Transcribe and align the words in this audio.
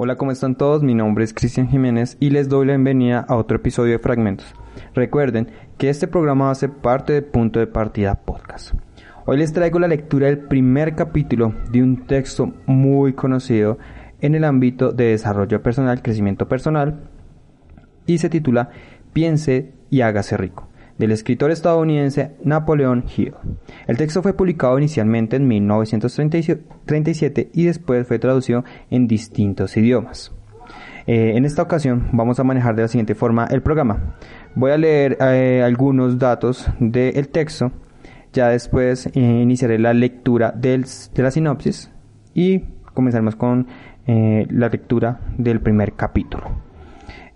Hola, 0.00 0.14
¿cómo 0.14 0.30
están 0.30 0.54
todos? 0.54 0.84
Mi 0.84 0.94
nombre 0.94 1.24
es 1.24 1.34
Cristian 1.34 1.66
Jiménez 1.66 2.16
y 2.20 2.30
les 2.30 2.48
doy 2.48 2.66
la 2.66 2.74
bienvenida 2.74 3.26
a 3.28 3.34
otro 3.34 3.56
episodio 3.56 3.94
de 3.94 3.98
Fragmentos. 3.98 4.46
Recuerden 4.94 5.50
que 5.76 5.90
este 5.90 6.06
programa 6.06 6.54
ser 6.54 6.70
parte 6.70 7.14
de 7.14 7.22
Punto 7.22 7.58
de 7.58 7.66
Partida 7.66 8.14
Podcast. 8.14 8.74
Hoy 9.26 9.38
les 9.38 9.52
traigo 9.52 9.80
la 9.80 9.88
lectura 9.88 10.28
del 10.28 10.38
primer 10.38 10.94
capítulo 10.94 11.52
de 11.72 11.82
un 11.82 12.06
texto 12.06 12.54
muy 12.66 13.14
conocido 13.14 13.78
en 14.20 14.36
el 14.36 14.44
ámbito 14.44 14.92
de 14.92 15.06
desarrollo 15.06 15.64
personal, 15.64 16.00
crecimiento 16.00 16.46
personal, 16.46 17.00
y 18.06 18.18
se 18.18 18.30
titula 18.30 18.70
Piense 19.12 19.72
y 19.90 20.02
hágase 20.02 20.36
rico 20.36 20.68
del 20.98 21.12
escritor 21.12 21.50
estadounidense 21.50 22.32
Napoleon 22.44 23.04
Hill. 23.16 23.34
El 23.86 23.96
texto 23.96 24.22
fue 24.22 24.34
publicado 24.34 24.78
inicialmente 24.78 25.36
en 25.36 25.48
1937 25.48 27.50
y 27.54 27.64
después 27.64 28.06
fue 28.06 28.18
traducido 28.18 28.64
en 28.90 29.06
distintos 29.06 29.76
idiomas. 29.76 30.32
Eh, 31.06 31.36
en 31.36 31.46
esta 31.46 31.62
ocasión 31.62 32.10
vamos 32.12 32.38
a 32.38 32.44
manejar 32.44 32.76
de 32.76 32.82
la 32.82 32.88
siguiente 32.88 33.14
forma 33.14 33.46
el 33.46 33.62
programa. 33.62 34.16
Voy 34.54 34.72
a 34.72 34.76
leer 34.76 35.16
eh, 35.20 35.62
algunos 35.64 36.18
datos 36.18 36.68
del 36.80 37.28
texto, 37.28 37.72
ya 38.34 38.48
después 38.48 39.06
eh, 39.14 39.20
iniciaré 39.20 39.78
la 39.78 39.94
lectura 39.94 40.52
de 40.52 40.84
la 41.16 41.30
sinopsis 41.30 41.90
y 42.34 42.58
comenzaremos 42.92 43.36
con 43.36 43.66
la 44.06 44.70
lectura 44.70 45.20
del 45.36 45.60
primer 45.60 45.92
capítulo. 45.92 46.67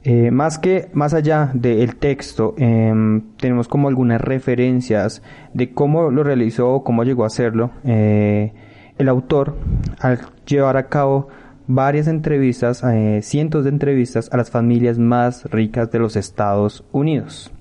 Eh, 0.05 0.33
más 0.33 0.59
que 0.59 0.91
más 0.95 1.15
allá 1.15 1.51
del 1.55 1.95
texto, 1.97 2.55
em, 2.59 3.23
tenemos 3.37 3.69
como 3.69 3.87
algunas 3.87 4.21
referencias 4.21 5.23
de 5.55 5.73
cómo 5.73 6.11
lo 6.11 6.25
realizó 6.25 6.71
o 6.71 6.83
cómo 6.83 7.05
llegó 7.05 7.23
a 7.23 7.29
hacerlo 7.29 7.71
eh, 7.85 8.53
el 8.99 9.09
autor 9.09 9.57
al 10.01 10.19
llevar 10.45 10.77
a 10.77 10.89
cabo 10.89 11.29
varias 11.69 12.09
entrevistas, 12.09 12.83
eh, 12.83 13.21
cientos 13.23 13.63
de 13.63 13.71
entrevistas 13.71 14.29
a 14.33 14.37
las 14.37 14.51
familias 14.51 14.99
más 14.99 15.45
ricas 15.53 15.91
de 15.93 16.01
los 16.01 16.17
Estados 16.17 16.85
Unidos. 16.91 17.53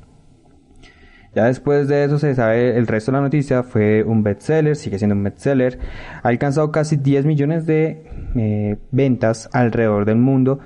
Ya 1.36 1.46
después 1.46 1.88
de 1.88 2.04
eso 2.04 2.18
se 2.18 2.34
sabe 2.34 2.76
el 2.76 2.88
resto 2.88 3.12
de 3.12 3.18
la 3.20 3.22
noticia, 3.22 3.64
fue 3.64 4.04
un 4.04 4.24
bestseller, 4.24 4.76
sigue 4.76 4.98
siendo 4.98 5.16
un 5.16 5.24
bestseller, 5.24 5.80
ha 6.24 6.28
alcanzado 6.28 6.72
casi 6.72 6.98
10 6.98 7.26
millones 7.26 7.66
de 7.66 8.80
ventas 8.92 9.48
alrededor 9.54 10.06
del 10.06 10.18
mundo 10.18 10.60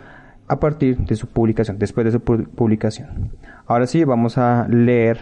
a 0.47 0.59
partir 0.59 0.97
de 0.97 1.15
su 1.15 1.27
publicación, 1.27 1.79
después 1.79 2.05
de 2.05 2.11
su 2.11 2.21
publicación. 2.21 3.31
Ahora 3.65 3.87
sí, 3.87 4.03
vamos 4.03 4.37
a 4.37 4.67
leer 4.69 5.19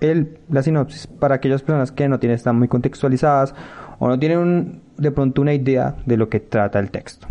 el, 0.00 0.38
la 0.50 0.62
sinopsis 0.62 1.06
para 1.06 1.36
aquellas 1.36 1.62
personas 1.62 1.92
que 1.92 2.08
no 2.08 2.18
tienen, 2.18 2.36
están 2.36 2.58
muy 2.58 2.68
contextualizadas 2.68 3.54
o 3.98 4.08
no 4.08 4.18
tienen 4.18 4.82
de 4.98 5.10
pronto 5.10 5.42
una 5.42 5.54
idea 5.54 5.96
de 6.04 6.16
lo 6.16 6.28
que 6.28 6.40
trata 6.40 6.78
el 6.78 6.90
texto. 6.90 7.26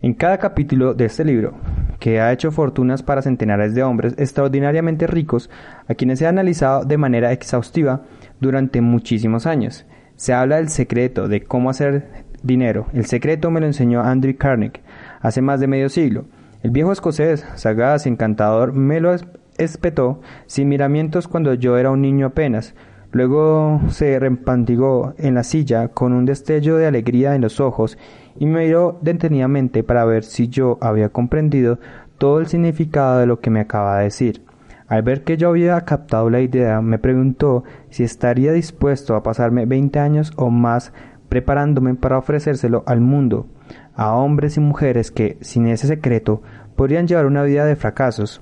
En 0.00 0.14
cada 0.14 0.38
capítulo 0.38 0.94
de 0.94 1.04
este 1.04 1.24
libro, 1.24 1.54
que 2.00 2.20
ha 2.20 2.32
hecho 2.32 2.50
fortunas 2.50 3.02
para 3.04 3.22
centenares 3.22 3.74
de 3.74 3.84
hombres 3.84 4.14
extraordinariamente 4.18 5.06
ricos, 5.06 5.48
a 5.86 5.94
quienes 5.94 6.18
se 6.18 6.26
ha 6.26 6.30
analizado 6.30 6.84
de 6.84 6.98
manera 6.98 7.30
exhaustiva 7.30 8.02
durante 8.40 8.80
muchísimos 8.80 9.46
años, 9.46 9.86
se 10.16 10.32
habla 10.32 10.56
del 10.56 10.68
secreto 10.68 11.28
de 11.28 11.42
cómo 11.42 11.70
hacer 11.70 12.24
dinero. 12.42 12.86
El 12.92 13.06
secreto 13.06 13.50
me 13.52 13.60
lo 13.60 13.66
enseñó 13.66 14.02
Andrew 14.02 14.36
Carnegie 14.36 14.82
hace 15.20 15.40
más 15.40 15.60
de 15.60 15.68
medio 15.68 15.88
siglo 15.88 16.24
el 16.62 16.70
viejo 16.70 16.92
escocés, 16.92 17.44
sagaz 17.56 18.06
y 18.06 18.08
encantador, 18.08 18.72
me 18.72 19.00
lo 19.00 19.12
espetó 19.58 20.20
sin 20.46 20.68
miramientos 20.68 21.26
cuando 21.26 21.54
yo 21.54 21.76
era 21.76 21.90
un 21.90 22.02
niño 22.02 22.26
apenas. 22.26 22.74
Luego 23.10 23.80
se 23.88 24.18
repantigó 24.18 25.12
en 25.18 25.34
la 25.34 25.42
silla 25.42 25.88
con 25.88 26.12
un 26.12 26.24
destello 26.24 26.76
de 26.76 26.86
alegría 26.86 27.34
en 27.34 27.42
los 27.42 27.58
ojos 27.58 27.98
y 28.38 28.46
me 28.46 28.64
miró 28.64 28.98
detenidamente 29.02 29.82
para 29.82 30.04
ver 30.04 30.22
si 30.22 30.48
yo 30.48 30.78
había 30.80 31.08
comprendido 31.08 31.80
todo 32.16 32.38
el 32.38 32.46
significado 32.46 33.18
de 33.18 33.26
lo 33.26 33.40
que 33.40 33.50
me 33.50 33.60
acaba 33.60 33.98
de 33.98 34.04
decir. 34.04 34.44
Al 34.86 35.02
ver 35.02 35.24
que 35.24 35.36
yo 35.36 35.48
había 35.48 35.80
captado 35.80 36.30
la 36.30 36.40
idea, 36.40 36.80
me 36.80 36.98
preguntó 36.98 37.64
si 37.90 38.04
estaría 38.04 38.52
dispuesto 38.52 39.16
a 39.16 39.22
pasarme 39.22 39.66
veinte 39.66 39.98
años 39.98 40.32
o 40.36 40.48
más 40.48 40.92
preparándome 41.28 41.94
para 41.96 42.18
ofrecérselo 42.18 42.84
al 42.86 43.00
mundo 43.00 43.46
a 43.94 44.14
hombres 44.14 44.56
y 44.56 44.60
mujeres 44.60 45.10
que, 45.10 45.36
sin 45.40 45.66
ese 45.66 45.86
secreto, 45.86 46.42
podrían 46.76 47.06
llevar 47.06 47.26
una 47.26 47.42
vida 47.42 47.64
de 47.64 47.76
fracasos. 47.76 48.40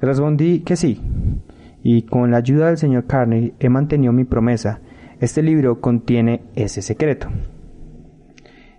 Respondí 0.00 0.60
que 0.60 0.76
sí, 0.76 1.00
y 1.82 2.02
con 2.02 2.30
la 2.30 2.38
ayuda 2.38 2.66
del 2.66 2.78
señor 2.78 3.06
Carney 3.06 3.54
he 3.58 3.68
mantenido 3.68 4.12
mi 4.12 4.24
promesa. 4.24 4.80
Este 5.20 5.42
libro 5.42 5.80
contiene 5.80 6.42
ese 6.54 6.82
secreto. 6.82 7.28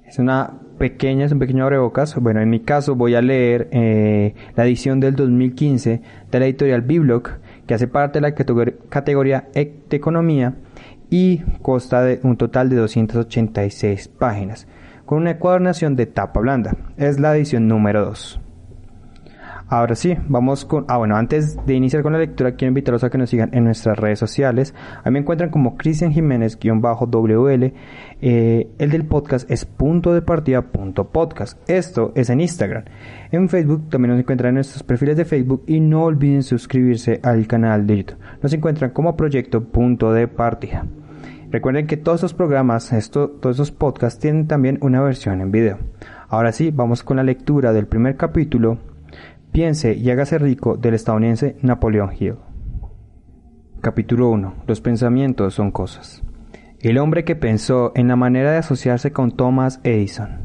Es 0.05 0.19
una 0.19 0.59
pequeña, 0.77 1.25
es 1.25 1.31
un 1.31 1.39
pequeño 1.39 1.63
abrebocas. 1.63 2.15
Bueno, 2.15 2.41
en 2.41 2.49
mi 2.49 2.61
caso 2.61 2.95
voy 2.95 3.15
a 3.15 3.21
leer 3.21 3.67
eh, 3.71 4.33
la 4.55 4.65
edición 4.65 4.99
del 4.99 5.15
2015 5.15 6.01
de 6.31 6.39
la 6.39 6.45
editorial 6.45 6.81
Biblock, 6.81 7.39
que 7.67 7.73
hace 7.73 7.87
parte 7.87 8.19
de 8.19 8.21
la 8.21 8.33
categoría 8.33 9.49
de 9.53 9.81
economía 9.91 10.55
y 11.09 11.39
consta 11.61 12.01
de 12.01 12.19
un 12.23 12.37
total 12.37 12.69
de 12.69 12.77
286 12.77 14.07
páginas 14.07 14.67
con 15.09 15.17
una 15.17 15.31
encuadernación 15.31 15.95
de 15.95 16.05
tapa 16.05 16.39
blanda. 16.39 16.77
Es 16.95 17.19
la 17.19 17.35
edición 17.35 17.67
número 17.67 18.05
2. 18.05 18.39
Ahora 19.67 19.95
sí, 19.95 20.15
vamos 20.27 20.65
con... 20.65 20.85
Ah, 20.87 20.97
bueno, 20.97 21.15
antes 21.15 21.57
de 21.65 21.73
iniciar 21.73 22.03
con 22.03 22.13
la 22.13 22.19
lectura, 22.19 22.51
quiero 22.51 22.69
invitarlos 22.69 23.03
a 23.03 23.09
que 23.09 23.17
nos 23.17 23.31
sigan 23.31 23.49
en 23.53 23.63
nuestras 23.63 23.97
redes 23.97 24.19
sociales. 24.19 24.75
A 25.03 25.09
mí 25.09 25.13
me 25.13 25.21
encuentran 25.21 25.49
como 25.49 25.77
Cristian 25.77 26.13
Jiménez-WL. 26.13 27.73
Eh, 28.21 28.69
el 28.77 28.91
del 28.91 29.07
podcast 29.07 29.49
es 29.49 29.65
punto 29.65 30.13
de 30.13 30.21
partida 30.21 30.61
punto 30.61 31.09
podcast. 31.09 31.59
Esto 31.67 32.11
es 32.13 32.29
en 32.29 32.41
Instagram. 32.41 32.83
En 33.31 33.49
Facebook 33.49 33.89
también 33.89 34.11
nos 34.11 34.19
encuentran 34.19 34.49
en 34.49 34.55
nuestros 34.55 34.83
perfiles 34.83 35.17
de 35.17 35.25
Facebook 35.25 35.63
y 35.65 35.79
no 35.79 36.03
olviden 36.03 36.43
suscribirse 36.43 37.19
al 37.23 37.47
canal 37.47 37.87
de 37.87 37.97
YouTube. 37.97 38.19
Nos 38.43 38.53
encuentran 38.53 38.91
como 38.91 39.17
proyecto 39.17 39.63
punto 39.63 40.13
de 40.13 40.27
partida. 40.27 40.85
Recuerden 41.51 41.87
que 41.87 41.97
todos 41.97 42.17
estos 42.17 42.35
programas, 42.35 42.93
todos 43.11 43.51
estos 43.51 43.71
podcasts 43.71 44.19
tienen 44.19 44.47
también 44.47 44.77
una 44.81 45.01
versión 45.01 45.41
en 45.41 45.51
video. 45.51 45.79
Ahora 46.27 46.51
sí, 46.51 46.69
vamos 46.71 47.01
con 47.01 47.17
la 47.17 47.23
lectura 47.23 47.73
del 47.73 47.87
primer 47.87 48.17
capítulo. 48.17 48.77
Piense 49.51 49.95
y 49.95 50.11
hágase 50.11 50.37
rico 50.37 50.77
del 50.77 50.93
estadounidense 50.93 51.57
Napoleon 51.63 52.11
Hill. 52.17 52.35
Capítulo 53.81 54.29
1. 54.29 54.63
Los 54.67 54.79
pensamientos 54.79 55.55
son 55.55 55.71
cosas. 55.71 56.21
El 56.81 56.99
hombre 56.99 57.23
que 57.23 57.35
pensó 57.35 57.93
en 57.95 58.07
la 58.07 58.15
manera 58.15 58.51
de 58.51 58.57
asociarse 58.57 59.11
con 59.11 59.31
Thomas 59.31 59.79
Edison. 59.83 60.41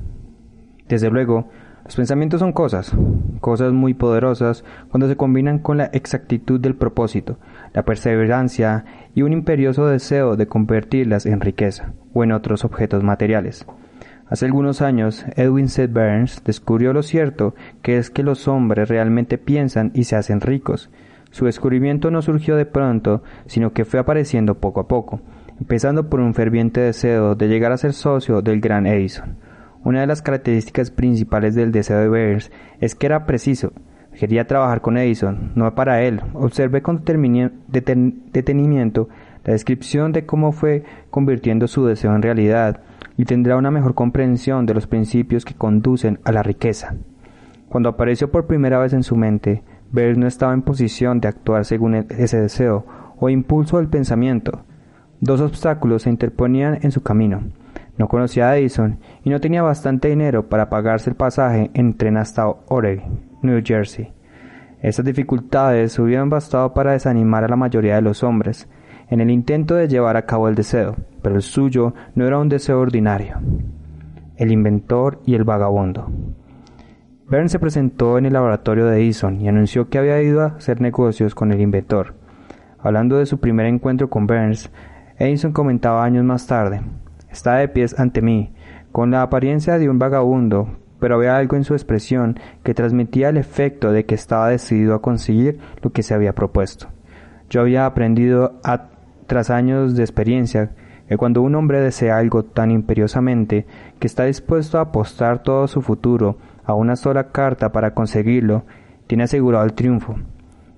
Desde 0.88 1.10
luego, 1.10 1.50
los 1.84 1.96
pensamientos 1.96 2.40
son 2.40 2.52
cosas, 2.52 2.92
cosas 3.40 3.74
muy 3.74 3.92
poderosas 3.92 4.64
cuando 4.90 5.06
se 5.06 5.16
combinan 5.16 5.58
con 5.58 5.76
la 5.76 5.84
exactitud 5.92 6.58
del 6.58 6.76
propósito, 6.76 7.36
la 7.74 7.84
perseverancia 7.84 8.86
y 9.14 9.20
un 9.20 9.34
imperioso 9.34 9.86
deseo 9.86 10.36
de 10.36 10.46
convertirlas 10.46 11.26
en 11.26 11.42
riqueza 11.42 11.92
o 12.14 12.24
en 12.24 12.32
otros 12.32 12.64
objetos 12.64 13.04
materiales. 13.04 13.66
Hace 14.30 14.46
algunos 14.46 14.80
años, 14.80 15.26
Edwin 15.36 15.68
C. 15.68 15.86
Burns 15.86 16.42
descubrió 16.42 16.94
lo 16.94 17.02
cierto 17.02 17.54
que 17.82 17.98
es 17.98 18.08
que 18.08 18.22
los 18.22 18.48
hombres 18.48 18.88
realmente 18.88 19.36
piensan 19.36 19.90
y 19.92 20.04
se 20.04 20.16
hacen 20.16 20.40
ricos. 20.40 20.88
Su 21.32 21.44
descubrimiento 21.44 22.10
no 22.10 22.22
surgió 22.22 22.56
de 22.56 22.64
pronto, 22.64 23.22
sino 23.44 23.74
que 23.74 23.84
fue 23.84 24.00
apareciendo 24.00 24.54
poco 24.54 24.80
a 24.80 24.88
poco, 24.88 25.20
empezando 25.60 26.08
por 26.08 26.20
un 26.20 26.32
ferviente 26.32 26.80
deseo 26.80 27.34
de 27.34 27.48
llegar 27.48 27.72
a 27.72 27.76
ser 27.76 27.92
socio 27.92 28.40
del 28.40 28.62
gran 28.62 28.86
Edison 28.86 29.36
una 29.84 30.00
de 30.00 30.06
las 30.06 30.22
características 30.22 30.90
principales 30.90 31.54
del 31.54 31.70
deseo 31.70 31.98
de 31.98 32.08
Beers 32.08 32.50
es 32.80 32.94
que 32.94 33.06
era 33.06 33.26
preciso. 33.26 33.72
Quería 34.18 34.46
trabajar 34.46 34.80
con 34.80 34.96
Edison, 34.96 35.52
no 35.54 35.74
para 35.74 36.02
él. 36.02 36.22
Observé 36.32 36.80
con 36.80 37.04
detenimiento 37.04 39.08
la 39.44 39.52
descripción 39.52 40.12
de 40.12 40.24
cómo 40.24 40.52
fue 40.52 40.84
convirtiendo 41.10 41.68
su 41.68 41.84
deseo 41.84 42.14
en 42.14 42.22
realidad 42.22 42.80
y 43.18 43.26
tendrá 43.26 43.56
una 43.56 43.70
mejor 43.70 43.94
comprensión 43.94 44.64
de 44.64 44.72
los 44.72 44.86
principios 44.86 45.44
que 45.44 45.54
conducen 45.54 46.18
a 46.24 46.32
la 46.32 46.42
riqueza. 46.42 46.94
Cuando 47.68 47.90
apareció 47.90 48.30
por 48.30 48.46
primera 48.46 48.78
vez 48.78 48.94
en 48.94 49.02
su 49.02 49.16
mente, 49.16 49.62
Beers 49.92 50.16
no 50.16 50.26
estaba 50.26 50.54
en 50.54 50.62
posición 50.62 51.20
de 51.20 51.28
actuar 51.28 51.66
según 51.66 51.94
e-, 51.94 52.06
ese 52.08 52.40
deseo 52.40 52.86
o 53.18 53.28
impulso 53.28 53.76
del 53.76 53.88
pensamiento. 53.88 54.64
Dos 55.20 55.40
obstáculos 55.40 56.02
se 56.02 56.10
interponían 56.10 56.78
en 56.82 56.90
su 56.90 57.02
camino 57.02 57.42
no 57.96 58.08
conocía 58.08 58.50
a 58.50 58.56
Edison 58.56 58.98
y 59.22 59.30
no 59.30 59.40
tenía 59.40 59.62
bastante 59.62 60.08
dinero 60.08 60.48
para 60.48 60.68
pagarse 60.68 61.10
el 61.10 61.16
pasaje 61.16 61.70
en 61.74 61.96
tren 61.96 62.16
hasta 62.16 62.46
Oregon, 62.48 63.20
New 63.42 63.62
Jersey. 63.64 64.12
Estas 64.80 65.04
dificultades 65.04 65.98
hubieran 65.98 66.28
bastado 66.28 66.74
para 66.74 66.92
desanimar 66.92 67.44
a 67.44 67.48
la 67.48 67.56
mayoría 67.56 67.94
de 67.94 68.02
los 68.02 68.22
hombres 68.22 68.68
en 69.08 69.20
el 69.20 69.30
intento 69.30 69.74
de 69.76 69.88
llevar 69.88 70.16
a 70.16 70.26
cabo 70.26 70.48
el 70.48 70.54
deseo, 70.54 70.96
pero 71.22 71.36
el 71.36 71.42
suyo 71.42 71.94
no 72.14 72.26
era 72.26 72.38
un 72.38 72.48
deseo 72.48 72.80
ordinario. 72.80 73.38
El 74.36 74.50
inventor 74.50 75.20
y 75.24 75.34
el 75.34 75.44
vagabundo. 75.44 76.10
Burns 77.30 77.52
se 77.52 77.58
presentó 77.58 78.18
en 78.18 78.26
el 78.26 78.34
laboratorio 78.34 78.86
de 78.86 78.98
Edison 78.98 79.40
y 79.40 79.48
anunció 79.48 79.88
que 79.88 79.98
había 79.98 80.20
ido 80.20 80.42
a 80.42 80.56
hacer 80.56 80.80
negocios 80.80 81.34
con 81.34 81.52
el 81.52 81.60
inventor. 81.60 82.14
Hablando 82.78 83.16
de 83.16 83.26
su 83.26 83.38
primer 83.38 83.66
encuentro 83.66 84.10
con 84.10 84.26
Burns, 84.26 84.70
Edison 85.18 85.52
comentaba 85.52 86.04
años 86.04 86.24
más 86.24 86.46
tarde, 86.46 86.82
estaba 87.34 87.58
de 87.58 87.68
pies 87.68 87.98
ante 87.98 88.22
mí, 88.22 88.52
con 88.92 89.10
la 89.10 89.22
apariencia 89.22 89.78
de 89.78 89.90
un 89.90 89.98
vagabundo, 89.98 90.78
pero 91.00 91.16
había 91.16 91.36
algo 91.36 91.56
en 91.56 91.64
su 91.64 91.74
expresión 91.74 92.38
que 92.62 92.74
transmitía 92.74 93.28
el 93.28 93.36
efecto 93.36 93.92
de 93.92 94.06
que 94.06 94.14
estaba 94.14 94.48
decidido 94.48 94.94
a 94.94 95.02
conseguir 95.02 95.58
lo 95.82 95.90
que 95.90 96.02
se 96.02 96.14
había 96.14 96.34
propuesto. 96.34 96.88
Yo 97.50 97.60
había 97.60 97.84
aprendido 97.86 98.60
tras 99.26 99.50
años 99.50 99.96
de 99.96 100.02
experiencia 100.02 100.70
que 101.08 101.18
cuando 101.18 101.42
un 101.42 101.54
hombre 101.56 101.80
desea 101.80 102.16
algo 102.16 102.44
tan 102.44 102.70
imperiosamente 102.70 103.66
que 103.98 104.06
está 104.06 104.24
dispuesto 104.24 104.78
a 104.78 104.82
apostar 104.82 105.42
todo 105.42 105.68
su 105.68 105.82
futuro 105.82 106.38
a 106.64 106.74
una 106.74 106.96
sola 106.96 107.32
carta 107.32 107.72
para 107.72 107.92
conseguirlo, 107.92 108.64
tiene 109.06 109.24
asegurado 109.24 109.64
el 109.64 109.74
triunfo. 109.74 110.16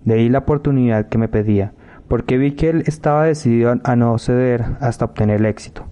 De 0.04 0.14
ahí 0.14 0.28
la 0.28 0.38
oportunidad 0.38 1.08
que 1.08 1.18
me 1.18 1.28
pedía, 1.28 1.72
porque 2.08 2.38
vi 2.38 2.52
que 2.52 2.70
él 2.70 2.82
estaba 2.86 3.24
decidido 3.24 3.74
a 3.84 3.96
no 3.96 4.18
ceder 4.18 4.64
hasta 4.80 5.04
obtener 5.04 5.40
el 5.40 5.46
éxito. 5.46 5.86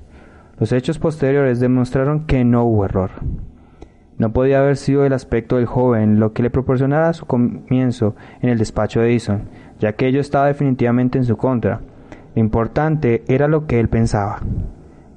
Los 0.58 0.72
hechos 0.72 0.98
posteriores 0.98 1.60
demostraron 1.60 2.26
que 2.26 2.44
no 2.44 2.64
hubo 2.64 2.84
error. 2.84 3.10
No 4.16 4.32
podía 4.32 4.60
haber 4.60 4.76
sido 4.76 5.04
el 5.04 5.12
aspecto 5.12 5.56
del 5.56 5.66
joven 5.66 6.20
lo 6.20 6.32
que 6.32 6.42
le 6.44 6.50
proporcionara 6.50 7.12
su 7.12 7.26
comienzo 7.26 8.14
en 8.40 8.50
el 8.50 8.58
despacho 8.58 9.00
de 9.00 9.10
Edison, 9.10 9.48
ya 9.80 9.94
que 9.94 10.06
ello 10.06 10.20
estaba 10.20 10.46
definitivamente 10.46 11.18
en 11.18 11.24
su 11.24 11.36
contra. 11.36 11.80
Lo 12.34 12.40
importante 12.40 13.24
era 13.26 13.48
lo 13.48 13.66
que 13.66 13.80
él 13.80 13.88
pensaba. 13.88 14.40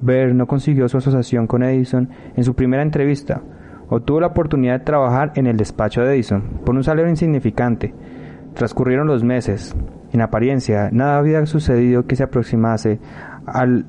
Ver 0.00 0.34
no 0.34 0.46
consiguió 0.46 0.88
su 0.88 0.98
asociación 0.98 1.46
con 1.46 1.62
Edison 1.62 2.08
en 2.36 2.42
su 2.42 2.54
primera 2.54 2.82
entrevista. 2.82 3.40
Obtuvo 3.88 4.20
la 4.20 4.28
oportunidad 4.28 4.80
de 4.80 4.84
trabajar 4.84 5.32
en 5.36 5.46
el 5.46 5.56
despacho 5.56 6.02
de 6.02 6.14
Edison 6.14 6.42
por 6.64 6.74
un 6.74 6.82
salario 6.82 7.10
insignificante. 7.10 7.94
Transcurrieron 8.54 9.06
los 9.06 9.22
meses. 9.22 9.76
En 10.12 10.20
apariencia, 10.20 10.88
nada 10.90 11.18
había 11.18 11.44
sucedido 11.46 12.06
que 12.06 12.16
se 12.16 12.24
aproximase 12.24 12.98
al 13.46 13.86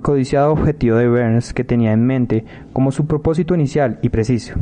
codiciado 0.00 0.52
objetivo 0.52 0.96
de 0.96 1.08
Burns 1.08 1.52
que 1.52 1.64
tenía 1.64 1.92
en 1.92 2.04
mente 2.06 2.44
como 2.72 2.92
su 2.92 3.06
propósito 3.06 3.54
inicial 3.54 3.98
y 4.02 4.08
preciso. 4.08 4.54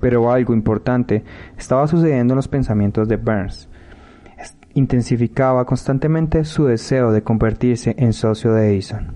Pero 0.00 0.30
algo 0.32 0.54
importante 0.54 1.24
estaba 1.56 1.86
sucediendo 1.86 2.34
en 2.34 2.36
los 2.36 2.48
pensamientos 2.48 3.08
de 3.08 3.16
Burns. 3.16 3.68
Intensificaba 4.74 5.64
constantemente 5.64 6.44
su 6.44 6.64
deseo 6.64 7.12
de 7.12 7.22
convertirse 7.22 7.94
en 7.98 8.12
socio 8.12 8.52
de 8.52 8.70
Edison. 8.70 9.14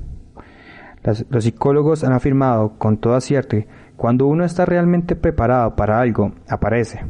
los 1.30 1.44
psicólogos 1.44 2.04
han 2.04 2.12
afirmado 2.12 2.78
con 2.78 2.98
todo 2.98 3.14
acierto 3.14 3.56
que 3.56 3.66
cuando 3.96 4.26
uno 4.26 4.44
está 4.44 4.66
realmente 4.66 5.16
preparado 5.16 5.74
para 5.76 6.00
algo, 6.00 6.32
aparece. 6.48 7.00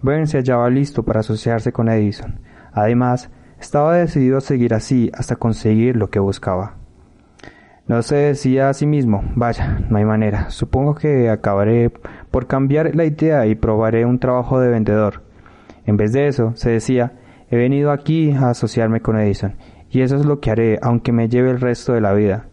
Burns 0.00 0.30
se 0.30 0.38
hallaba 0.38 0.70
listo 0.70 1.02
para 1.02 1.20
asociarse 1.20 1.72
con 1.72 1.88
Edison. 1.88 2.40
Además, 2.72 3.30
estaba 3.60 3.94
decidido 3.94 4.38
a 4.38 4.42
seguir 4.42 4.74
así 4.74 5.10
hasta 5.14 5.36
conseguir 5.36 5.96
lo 5.96 6.10
que 6.10 6.18
buscaba. 6.18 6.76
No 7.86 8.00
se 8.00 8.16
decía 8.16 8.70
a 8.70 8.74
sí 8.74 8.86
mismo, 8.86 9.22
vaya, 9.34 9.80
no 9.90 9.98
hay 9.98 10.06
manera, 10.06 10.48
supongo 10.48 10.94
que 10.94 11.28
acabaré 11.28 11.90
por 12.30 12.46
cambiar 12.46 12.96
la 12.96 13.04
idea 13.04 13.46
y 13.46 13.56
probaré 13.56 14.06
un 14.06 14.18
trabajo 14.18 14.58
de 14.58 14.68
vendedor. 14.68 15.22
En 15.84 15.98
vez 15.98 16.14
de 16.14 16.26
eso, 16.26 16.52
se 16.54 16.70
decía, 16.70 17.12
he 17.50 17.56
venido 17.56 17.90
aquí 17.90 18.32
a 18.32 18.48
asociarme 18.48 19.02
con 19.02 19.18
Edison, 19.18 19.56
y 19.90 20.00
eso 20.00 20.16
es 20.16 20.24
lo 20.24 20.40
que 20.40 20.50
haré, 20.50 20.78
aunque 20.80 21.12
me 21.12 21.28
lleve 21.28 21.50
el 21.50 21.60
resto 21.60 21.92
de 21.92 22.00
la 22.00 22.14
vida. 22.14 22.46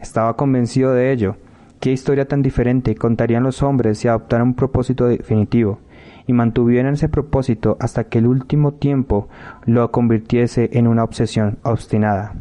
Estaba 0.00 0.36
convencido 0.36 0.92
de 0.92 1.10
ello. 1.10 1.34
¿Qué 1.80 1.90
historia 1.90 2.28
tan 2.28 2.42
diferente 2.42 2.94
contarían 2.94 3.42
los 3.42 3.64
hombres 3.64 3.98
si 3.98 4.06
adoptaran 4.06 4.48
un 4.48 4.54
propósito 4.54 5.06
definitivo? 5.06 5.80
y 6.28 6.32
mantuvieran 6.32 6.94
ese 6.94 7.08
propósito 7.08 7.76
hasta 7.80 8.04
que 8.04 8.18
el 8.18 8.26
último 8.26 8.74
tiempo 8.74 9.28
lo 9.64 9.90
convirtiese 9.92 10.70
en 10.72 10.88
una 10.88 11.04
obsesión 11.04 11.58
obstinada. 11.62 12.34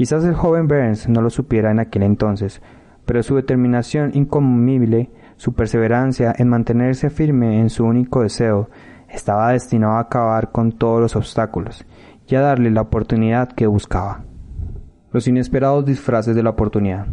Quizás 0.00 0.24
el 0.24 0.32
joven 0.32 0.66
Burns 0.66 1.10
no 1.10 1.20
lo 1.20 1.28
supiera 1.28 1.70
en 1.70 1.78
aquel 1.78 2.04
entonces, 2.04 2.62
pero 3.04 3.22
su 3.22 3.36
determinación 3.36 4.12
incomible, 4.14 5.10
su 5.36 5.52
perseverancia 5.52 6.34
en 6.38 6.48
mantenerse 6.48 7.10
firme 7.10 7.60
en 7.60 7.68
su 7.68 7.84
único 7.84 8.22
deseo, 8.22 8.70
estaba 9.10 9.52
destinado 9.52 9.96
a 9.96 10.00
acabar 10.00 10.52
con 10.52 10.72
todos 10.72 11.02
los 11.02 11.16
obstáculos 11.16 11.84
y 12.26 12.34
a 12.34 12.40
darle 12.40 12.70
la 12.70 12.80
oportunidad 12.80 13.52
que 13.52 13.66
buscaba. 13.66 14.24
Los 15.12 15.28
inesperados 15.28 15.84
disfraces 15.84 16.34
de 16.34 16.44
la 16.44 16.48
oportunidad. 16.48 17.06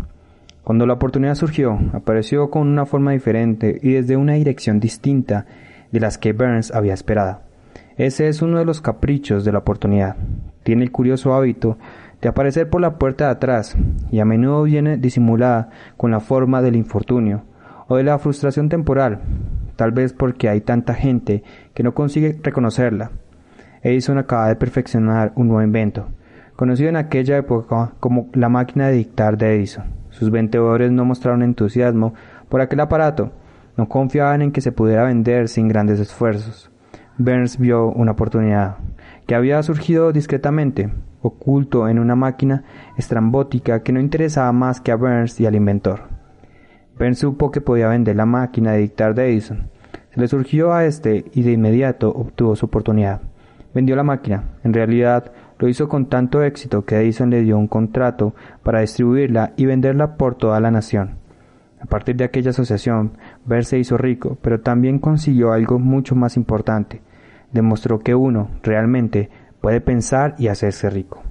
Cuando 0.64 0.86
la 0.86 0.94
oportunidad 0.94 1.36
surgió, 1.36 1.78
apareció 1.92 2.50
con 2.50 2.70
una 2.70 2.86
forma 2.86 3.12
diferente 3.12 3.82
y 3.84 3.96
desde 3.96 4.16
una 4.16 4.36
dirección 4.36 4.80
distinta 4.80 5.46
de 5.92 6.00
las 6.00 6.18
que 6.18 6.32
Burns 6.32 6.74
había 6.74 6.94
esperado. 6.94 7.42
Ese 7.98 8.30
es 8.30 8.42
uno 8.42 8.60
de 8.60 8.66
los 8.66 8.80
caprichos 8.80 9.44
de 9.44 9.52
la 9.52 9.60
oportunidad. 9.60 10.16
Tiene 10.64 10.84
el 10.84 10.92
curioso 10.92 11.34
hábito 11.34 11.78
de 12.22 12.30
aparecer 12.30 12.70
por 12.70 12.82
la 12.82 12.98
puerta 12.98 13.26
de 13.26 13.32
atrás 13.32 13.78
y 14.12 14.20
a 14.20 14.26
menudo 14.26 14.64
viene 14.64 14.98
disimulada 14.98 15.70
con 15.98 16.12
la 16.12 16.20
forma 16.20 16.62
del 16.62 16.76
infortunio 16.76 17.44
o 17.88 17.98
de 17.98 18.04
la 18.04 18.18
frustración 18.20 18.70
temporal, 18.70 19.22
tal 19.76 19.92
vez 19.92 20.14
porque 20.14 20.50
hay 20.50 20.62
tanta 20.62 20.94
gente 20.94 21.44
que 21.74 21.84
no 21.84 21.94
consigue 21.94 22.38
reconocerla. 22.42 23.12
Edison 23.82 24.18
acaba 24.18 24.50
de 24.50 24.56
perfeccionar 24.56 25.32
un 25.36 25.48
nuevo 25.48 25.62
invento, 25.62 26.08
conocido 26.56 26.90
en 26.90 26.98
aquella 26.98 27.38
época 27.38 27.94
como 28.00 28.30
la 28.34 28.50
máquina 28.50 28.88
de 28.88 28.94
dictar 28.94 29.38
de 29.38 29.56
Edison. 29.56 29.86
Sus 30.10 30.32
vendedores 30.32 30.92
no 30.92 31.06
mostraron 31.06 31.44
entusiasmo 31.44 32.14
por 32.50 32.60
aquel 32.60 32.80
aparato, 32.80 33.32
no 33.78 33.88
confiaban 33.88 34.42
en 34.42 34.52
que 34.52 34.62
se 34.62 34.72
pudiera 34.72 35.04
vender 35.04 35.48
sin 35.48 35.68
grandes 35.68 36.00
esfuerzos. 36.00 36.72
Burns 37.20 37.58
vio 37.60 37.88
una 37.88 38.12
oportunidad, 38.12 38.78
que 39.28 39.36
había 39.36 39.62
surgido 39.64 40.12
discretamente, 40.12 40.90
oculto 41.22 41.88
en 41.88 42.00
una 42.00 42.16
máquina 42.16 42.64
estrambótica 42.98 43.84
que 43.84 43.92
no 43.92 44.00
interesaba 44.00 44.52
más 44.52 44.82
que 44.82 44.92
a 44.92 44.96
Burns 44.96 45.40
y 45.40 45.46
al 45.46 45.56
inventor. 45.56 46.02
Burns 46.98 47.20
supo 47.20 47.52
que 47.52 47.62
podía 47.62 47.88
vender 47.88 48.16
la 48.16 48.26
máquina 48.26 48.72
de 48.72 48.80
dictar 48.80 49.14
de 49.14 49.30
Edison. 49.30 49.70
Se 50.14 50.20
le 50.20 50.28
surgió 50.28 50.74
a 50.74 50.86
este 50.86 51.26
y 51.34 51.44
de 51.44 51.52
inmediato 51.52 52.10
obtuvo 52.10 52.56
su 52.56 52.66
oportunidad. 52.66 53.22
Vendió 53.74 53.96
la 53.96 54.04
máquina. 54.04 54.44
En 54.64 54.74
realidad, 54.74 55.32
lo 55.60 55.68
hizo 55.68 55.88
con 55.88 56.08
tanto 56.08 56.44
éxito 56.44 56.86
que 56.86 56.96
Edison 56.98 57.30
le 57.30 57.42
dio 57.42 57.58
un 57.58 57.68
contrato 57.68 58.34
para 58.64 58.82
distribuirla 58.82 59.54
y 59.58 59.66
venderla 59.66 60.18
por 60.18 60.36
toda 60.36 60.60
la 60.60 60.72
nación. 60.72 61.18
A 61.80 61.86
partir 61.86 62.16
de 62.16 62.24
aquella 62.24 62.50
asociación, 62.50 63.12
Burns 63.46 63.68
se 63.68 63.78
hizo 63.78 63.98
rico, 63.98 64.38
pero 64.42 64.62
también 64.62 65.00
consiguió 65.00 65.52
algo 65.52 65.78
mucho 65.78 66.16
más 66.16 66.36
importante. 66.36 67.02
Demostró 67.52 68.00
que 68.00 68.16
uno, 68.16 68.50
realmente, 68.64 69.30
puede 69.68 69.82
pensar 69.82 70.34
y 70.38 70.48
hacerse 70.48 70.90
rico. 70.90 71.24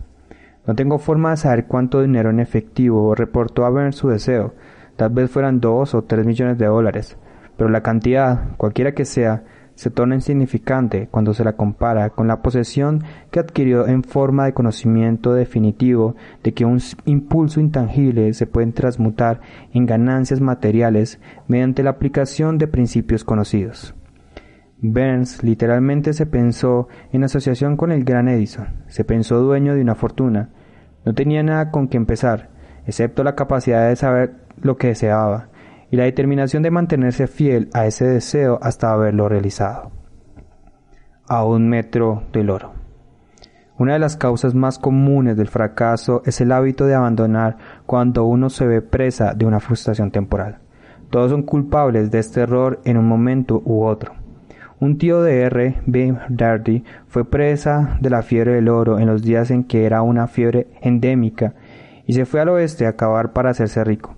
No 0.66 0.75
tengo 0.75 0.99
forma 0.99 1.31
de 1.31 1.38
saber 1.38 1.64
cuánto 1.64 2.02
dinero 2.02 2.28
en 2.28 2.38
efectivo 2.38 3.14
reportó 3.14 3.64
a 3.64 3.71
ver 3.71 3.95
su 3.95 4.11
deseo, 4.11 4.52
tal 4.97 5.09
vez 5.09 5.31
fueran 5.31 5.59
dos 5.59 5.95
o 5.95 6.02
tres 6.02 6.26
millones 6.26 6.59
de 6.59 6.66
dólares, 6.66 7.16
pero 7.57 7.71
la 7.71 7.83
cantidad, 7.83 8.55
cualquiera 8.59 8.93
que 8.93 9.07
sea, 9.07 9.45
se 9.75 9.88
torna 9.88 10.16
insignificante 10.16 11.09
cuando 11.11 11.33
se 11.33 11.45
la 11.45 11.55
compara 11.55 12.11
con 12.11 12.28
la 12.28 12.43
posesión 12.43 13.05
que 13.31 13.40
adquirió 13.40 13.88
en 13.88 14.05
forma 14.05 14.45
de 14.45 14.52
conocimiento 14.52 15.33
definitivo 15.33 16.14
de 16.45 16.52
que 16.52 16.66
un 16.66 16.78
impulso 17.07 17.59
intangible 17.59 18.35
se 18.35 18.47
puede 18.47 18.71
transmutar 18.73 19.40
en 19.73 19.87
ganancias 19.87 20.43
materiales 20.43 21.21
mediante 21.49 21.83
la 21.83 21.88
aplicación 21.88 22.59
de 22.59 22.69
principios 22.69 23.25
conocidos. 23.25 23.95
Burns 24.83 25.42
literalmente 25.42 26.12
se 26.12 26.26
pensó 26.26 26.88
en 27.12 27.25
asociación 27.25 27.76
con 27.76 27.92
el 27.92 28.04
gran 28.04 28.28
Edison, 28.28 28.85
se 28.88 29.04
pensó 29.04 29.40
dueño 29.40 29.75
de 29.75 29.80
una 29.80 29.95
fortuna. 29.95 30.50
No 31.04 31.14
tenía 31.14 31.42
nada 31.42 31.71
con 31.71 31.88
que 31.88 31.97
empezar, 31.97 32.50
excepto 32.87 33.25
la 33.25 33.35
capacidad 33.35 33.88
de 33.88 33.97
saber 33.97 34.35
lo 34.61 34.76
que 34.76 34.88
deseaba 34.88 35.49
y 35.90 35.97
la 35.97 36.04
determinación 36.04 36.62
de 36.62 36.71
mantenerse 36.71 37.26
fiel 37.26 37.71
a 37.73 37.87
ese 37.87 38.06
deseo 38.06 38.59
hasta 38.61 38.92
haberlo 38.92 39.28
realizado. 39.28 39.92
A 41.28 41.45
un 41.45 41.68
metro 41.68 42.25
del 42.33 42.50
oro. 42.50 42.75
Una 43.78 43.95
de 43.95 43.99
las 43.99 44.16
causas 44.16 44.54
más 44.54 44.78
comunes 44.78 45.37
del 45.37 45.49
fracaso 45.49 46.23
es 46.25 46.40
el 46.40 46.52
hábito 46.52 46.87
de 46.87 46.95
abandonar 46.95 47.56
cuando 47.85 48.25
uno 48.25 48.50
se 48.50 48.66
ve 48.66 48.83
presa 48.83 49.35
de 49.35 49.47
una 49.47 49.61
frustración 49.61 50.11
temporal. 50.11 50.59
Todos 51.11 51.30
son 51.30 51.42
culpables 51.42 52.11
de 52.11 52.18
este 52.18 52.40
error 52.40 52.80
en 52.85 52.97
un 52.97 53.06
momento 53.06 53.62
u 53.64 53.85
otro. 53.85 54.25
Un 54.78 54.99
tío 54.99 55.23
de 55.23 55.40
R. 55.40 55.80
B. 55.87 56.14
Darty 56.28 56.85
fue 57.09 57.25
presa 57.25 57.97
de 58.02 58.11
la 58.11 58.23
fiebre 58.23 58.52
del 58.52 58.68
oro 58.68 58.99
en 58.99 59.06
los 59.06 59.23
días 59.23 59.50
en 59.50 59.64
que 59.64 59.87
era 59.87 60.02
una 60.02 60.26
fiebre 60.26 60.66
endémica 60.83 61.54
y 62.04 62.12
se 62.12 62.26
fue 62.26 62.40
al 62.40 62.50
oeste 62.50 62.85
a 62.85 62.90
acabar 62.90 63.33
para 63.33 63.50
hacerse 63.50 63.83
rico. 63.85 64.16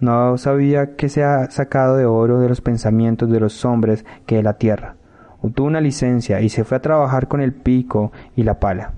No 0.00 0.36
sabía 0.36 0.96
que 0.96 1.08
se 1.08 1.22
ha 1.22 1.48
sacado 1.52 1.96
de 1.96 2.06
oro 2.06 2.40
de 2.40 2.48
los 2.48 2.60
pensamientos 2.60 3.30
de 3.30 3.38
los 3.38 3.64
hombres 3.64 4.04
que 4.26 4.36
de 4.36 4.42
la 4.42 4.54
tierra. 4.54 4.96
Obtuvo 5.42 5.68
una 5.68 5.80
licencia 5.80 6.40
y 6.40 6.48
se 6.48 6.64
fue 6.64 6.78
a 6.78 6.82
trabajar 6.82 7.28
con 7.28 7.40
el 7.40 7.52
pico 7.52 8.10
y 8.34 8.42
la 8.42 8.58
pala. 8.58 8.94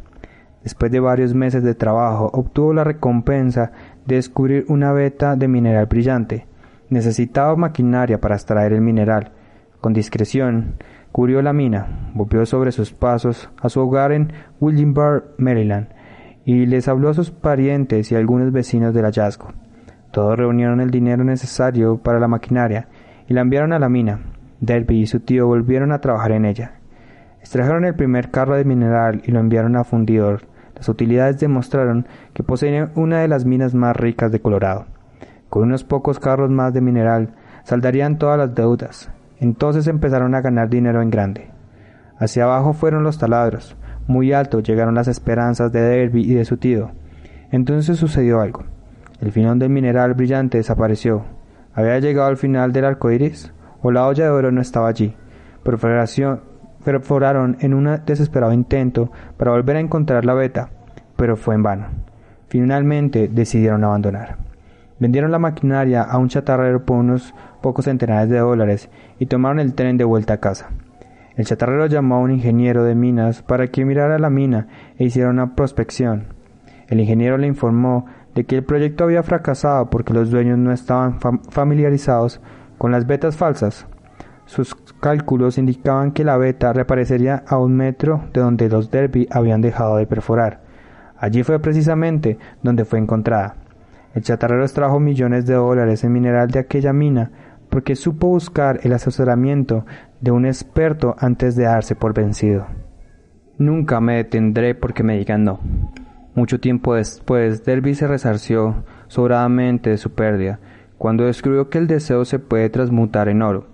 Después 0.62 0.90
de 0.90 1.00
varios 1.00 1.34
meses 1.34 1.62
de 1.62 1.74
trabajo, 1.74 2.30
obtuvo 2.32 2.72
la 2.72 2.84
recompensa 2.84 3.72
de 4.06 4.14
descubrir 4.14 4.64
una 4.68 4.92
veta 4.92 5.36
de 5.36 5.46
mineral 5.46 5.86
brillante. 5.86 6.46
Necesitaba 6.88 7.54
maquinaria 7.56 8.18
para 8.18 8.36
extraer 8.36 8.72
el 8.72 8.80
mineral. 8.80 9.32
Con 9.80 9.92
discreción, 9.92 10.76
cubrió 11.12 11.42
la 11.42 11.52
mina, 11.52 12.10
volvió 12.14 12.44
sobre 12.46 12.72
sus 12.72 12.92
pasos 12.92 13.50
a 13.60 13.68
su 13.68 13.80
hogar 13.80 14.12
en 14.12 14.32
Williamsburg, 14.60 15.34
Maryland, 15.38 15.88
y 16.44 16.66
les 16.66 16.88
habló 16.88 17.10
a 17.10 17.14
sus 17.14 17.30
parientes 17.30 18.10
y 18.10 18.16
algunos 18.16 18.50
vecinos 18.50 18.92
del 18.94 19.04
hallazgo. 19.04 19.52
Todos 20.10 20.36
reunieron 20.36 20.80
el 20.80 20.90
dinero 20.90 21.22
necesario 21.22 21.98
para 21.98 22.18
la 22.18 22.28
maquinaria 22.28 22.88
y 23.28 23.34
la 23.34 23.42
enviaron 23.42 23.72
a 23.72 23.78
la 23.78 23.88
mina. 23.88 24.20
Derby 24.60 25.02
y 25.02 25.06
su 25.06 25.20
tío 25.20 25.46
volvieron 25.46 25.92
a 25.92 26.00
trabajar 26.00 26.32
en 26.32 26.44
ella. 26.44 26.72
Extrajeron 27.40 27.84
el 27.84 27.94
primer 27.94 28.30
carro 28.30 28.56
de 28.56 28.64
mineral 28.64 29.22
y 29.24 29.30
lo 29.30 29.40
enviaron 29.40 29.76
a 29.76 29.84
fundidor 29.84 30.42
las 30.82 30.88
utilidades 30.88 31.38
demostraron 31.38 32.06
que 32.34 32.42
poseían 32.42 32.90
una 32.96 33.20
de 33.20 33.28
las 33.28 33.44
minas 33.44 33.72
más 33.72 33.96
ricas 33.96 34.32
de 34.32 34.40
Colorado. 34.40 34.86
Con 35.48 35.62
unos 35.62 35.84
pocos 35.84 36.18
carros 36.18 36.50
más 36.50 36.74
de 36.74 36.80
mineral 36.80 37.34
saldarían 37.62 38.18
todas 38.18 38.36
las 38.36 38.52
deudas. 38.52 39.08
Entonces 39.42 39.88
empezaron 39.88 40.36
a 40.36 40.40
ganar 40.40 40.68
dinero 40.68 41.02
en 41.02 41.10
grande. 41.10 41.50
Hacia 42.16 42.44
abajo 42.44 42.74
fueron 42.74 43.02
los 43.02 43.18
taladros. 43.18 43.76
Muy 44.06 44.32
alto 44.32 44.60
llegaron 44.60 44.94
las 44.94 45.08
esperanzas 45.08 45.72
de 45.72 45.80
Derby 45.80 46.22
y 46.22 46.34
de 46.34 46.44
su 46.44 46.58
tío. 46.58 46.92
Entonces 47.50 47.98
sucedió 47.98 48.40
algo. 48.40 48.62
El 49.20 49.32
final 49.32 49.58
del 49.58 49.70
mineral 49.70 50.14
brillante 50.14 50.58
desapareció. 50.58 51.24
¿Había 51.74 51.98
llegado 51.98 52.28
al 52.28 52.36
final 52.36 52.72
del 52.72 52.84
arco 52.84 53.10
iris? 53.10 53.52
¿O 53.82 53.90
la 53.90 54.06
olla 54.06 54.26
de 54.26 54.30
oro 54.30 54.52
no 54.52 54.60
estaba 54.60 54.86
allí? 54.86 55.16
Perforaron 56.84 57.56
en 57.58 57.74
un 57.74 57.98
desesperado 58.06 58.52
intento 58.52 59.10
para 59.38 59.50
volver 59.50 59.74
a 59.74 59.80
encontrar 59.80 60.24
la 60.24 60.34
beta, 60.34 60.70
pero 61.16 61.36
fue 61.36 61.56
en 61.56 61.64
vano. 61.64 61.86
Finalmente 62.46 63.26
decidieron 63.26 63.82
abandonar. 63.82 64.36
Vendieron 65.00 65.32
la 65.32 65.40
maquinaria 65.40 66.02
a 66.02 66.16
un 66.18 66.28
chatarrero 66.28 66.84
por 66.84 66.98
unos 66.98 67.34
pocos 67.62 67.86
centenares 67.86 68.28
de 68.28 68.38
dólares 68.38 68.90
y 69.18 69.26
tomaron 69.26 69.60
el 69.60 69.74
tren 69.74 69.96
de 69.96 70.04
vuelta 70.04 70.34
a 70.34 70.40
casa. 70.40 70.68
El 71.36 71.46
chatarrero 71.46 71.86
llamó 71.86 72.16
a 72.16 72.20
un 72.20 72.30
ingeniero 72.30 72.84
de 72.84 72.94
minas 72.94 73.42
para 73.42 73.68
que 73.68 73.86
mirara 73.86 74.18
la 74.18 74.28
mina 74.28 74.68
e 74.98 75.04
hiciera 75.04 75.30
una 75.30 75.54
prospección. 75.54 76.26
El 76.88 77.00
ingeniero 77.00 77.38
le 77.38 77.46
informó 77.46 78.04
de 78.34 78.44
que 78.44 78.56
el 78.56 78.64
proyecto 78.64 79.04
había 79.04 79.22
fracasado 79.22 79.88
porque 79.88 80.12
los 80.12 80.30
dueños 80.30 80.58
no 80.58 80.72
estaban 80.72 81.18
familiarizados 81.50 82.40
con 82.76 82.92
las 82.92 83.06
vetas 83.06 83.36
falsas. 83.36 83.86
Sus 84.44 84.74
cálculos 85.00 85.56
indicaban 85.56 86.12
que 86.12 86.24
la 86.24 86.36
beta 86.36 86.72
reaparecería 86.72 87.44
a 87.46 87.56
un 87.56 87.76
metro 87.76 88.24
de 88.34 88.40
donde 88.40 88.68
los 88.68 88.90
Derby 88.90 89.26
habían 89.30 89.62
dejado 89.62 89.96
de 89.96 90.06
perforar. 90.06 90.60
Allí 91.16 91.42
fue 91.42 91.58
precisamente 91.60 92.38
donde 92.62 92.84
fue 92.84 92.98
encontrada. 92.98 93.54
El 94.14 94.22
chatarrero 94.22 94.64
extrajo 94.64 95.00
millones 95.00 95.46
de 95.46 95.54
dólares 95.54 96.04
en 96.04 96.12
mineral 96.12 96.50
de 96.50 96.58
aquella 96.58 96.92
mina 96.92 97.30
porque 97.72 97.96
supo 97.96 98.28
buscar 98.28 98.80
el 98.82 98.92
asesoramiento 98.92 99.86
de 100.20 100.30
un 100.30 100.44
experto 100.44 101.16
antes 101.18 101.56
de 101.56 101.64
darse 101.64 101.96
por 101.96 102.12
vencido. 102.12 102.66
Nunca 103.56 103.98
me 103.98 104.16
detendré 104.16 104.74
porque 104.74 105.02
me 105.02 105.16
digan 105.16 105.44
no. 105.44 105.58
Mucho 106.34 106.60
tiempo 106.60 106.94
después, 106.94 107.64
Derby 107.64 107.94
se 107.94 108.06
resarció 108.06 108.84
sobradamente 109.08 109.88
de 109.88 109.96
su 109.96 110.12
pérdida, 110.12 110.60
cuando 110.98 111.24
descubrió 111.24 111.70
que 111.70 111.78
el 111.78 111.86
deseo 111.86 112.26
se 112.26 112.38
puede 112.38 112.68
transmutar 112.68 113.30
en 113.30 113.40
oro. 113.40 113.68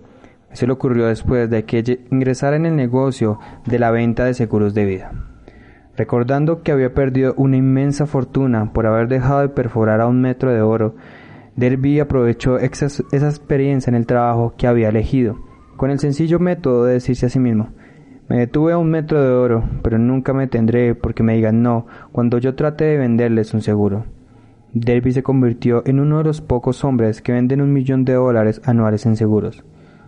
Se 0.52 0.68
le 0.68 0.74
ocurrió 0.74 1.06
después 1.06 1.50
de 1.50 1.64
que 1.64 2.06
ingresara 2.12 2.54
en 2.54 2.66
el 2.66 2.76
negocio 2.76 3.40
de 3.66 3.80
la 3.80 3.90
venta 3.90 4.24
de 4.24 4.34
seguros 4.34 4.74
de 4.74 4.84
vida. 4.84 5.10
Recordando 5.96 6.62
que 6.62 6.70
había 6.70 6.94
perdido 6.94 7.34
una 7.36 7.56
inmensa 7.56 8.06
fortuna 8.06 8.72
por 8.72 8.86
haber 8.86 9.08
dejado 9.08 9.40
de 9.40 9.48
perforar 9.48 10.00
a 10.00 10.06
un 10.06 10.20
metro 10.20 10.52
de 10.52 10.60
oro, 10.60 10.94
Derby 11.58 11.98
aprovechó 11.98 12.60
esa 12.60 12.86
experiencia 13.10 13.90
en 13.90 13.96
el 13.96 14.06
trabajo 14.06 14.54
que 14.56 14.68
había 14.68 14.90
elegido, 14.90 15.40
con 15.76 15.90
el 15.90 15.98
sencillo 15.98 16.38
método 16.38 16.84
de 16.84 16.92
decirse 16.92 17.26
a 17.26 17.30
sí 17.30 17.40
mismo, 17.40 17.70
me 18.28 18.38
detuve 18.38 18.74
a 18.74 18.78
un 18.78 18.88
metro 18.88 19.20
de 19.20 19.30
oro, 19.30 19.68
pero 19.82 19.98
nunca 19.98 20.32
me 20.32 20.46
tendré 20.46 20.94
porque 20.94 21.24
me 21.24 21.34
digan 21.34 21.60
no 21.60 21.88
cuando 22.12 22.38
yo 22.38 22.54
trate 22.54 22.84
de 22.84 22.96
venderles 22.96 23.54
un 23.54 23.62
seguro. 23.62 24.04
Derby 24.72 25.10
se 25.10 25.24
convirtió 25.24 25.82
en 25.84 25.98
uno 25.98 26.18
de 26.18 26.24
los 26.24 26.40
pocos 26.40 26.84
hombres 26.84 27.22
que 27.22 27.32
venden 27.32 27.60
un 27.60 27.72
millón 27.72 28.04
de 28.04 28.12
dólares 28.12 28.60
anuales 28.64 29.04
en 29.06 29.16
seguros. 29.16 29.64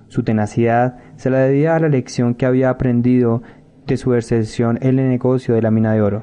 Su 0.07 0.23
tenacidad 0.23 0.99
se 1.17 1.31
la 1.31 1.39
debía 1.39 1.75
a 1.75 1.81
la 1.81 1.89
lección 1.89 2.37
que 2.37 2.47
había 2.47 2.71
aprendido 2.71 3.43
de 3.89 3.97
su 3.97 4.15
excepción 4.15 4.79
en 4.83 5.01
el 5.01 5.09
negocio 5.09 5.53
de 5.53 5.63
la 5.63 5.73
mina 5.73 5.95
de 5.95 6.03
oro. 6.03 6.23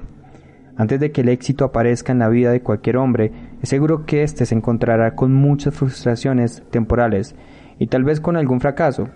Antes 0.77 1.01
de 1.01 1.11
que 1.11 1.19
el 1.19 1.27
éxito 1.27 1.65
aparezca 1.65 2.13
en 2.13 2.19
la 2.19 2.29
vida 2.29 2.51
de 2.51 2.61
cualquier 2.61 2.95
hombre, 2.95 3.31
es 3.61 3.69
seguro 3.69 4.05
que 4.05 4.23
éste 4.23 4.45
se 4.45 4.55
encontrará 4.55 5.15
con 5.15 5.33
muchas 5.33 5.73
frustraciones 5.73 6.63
temporales 6.69 7.35
y 7.79 7.87
tal 7.87 8.03
vez 8.03 8.21
con 8.21 8.37
algún 8.37 8.61
fracaso. 8.61 9.09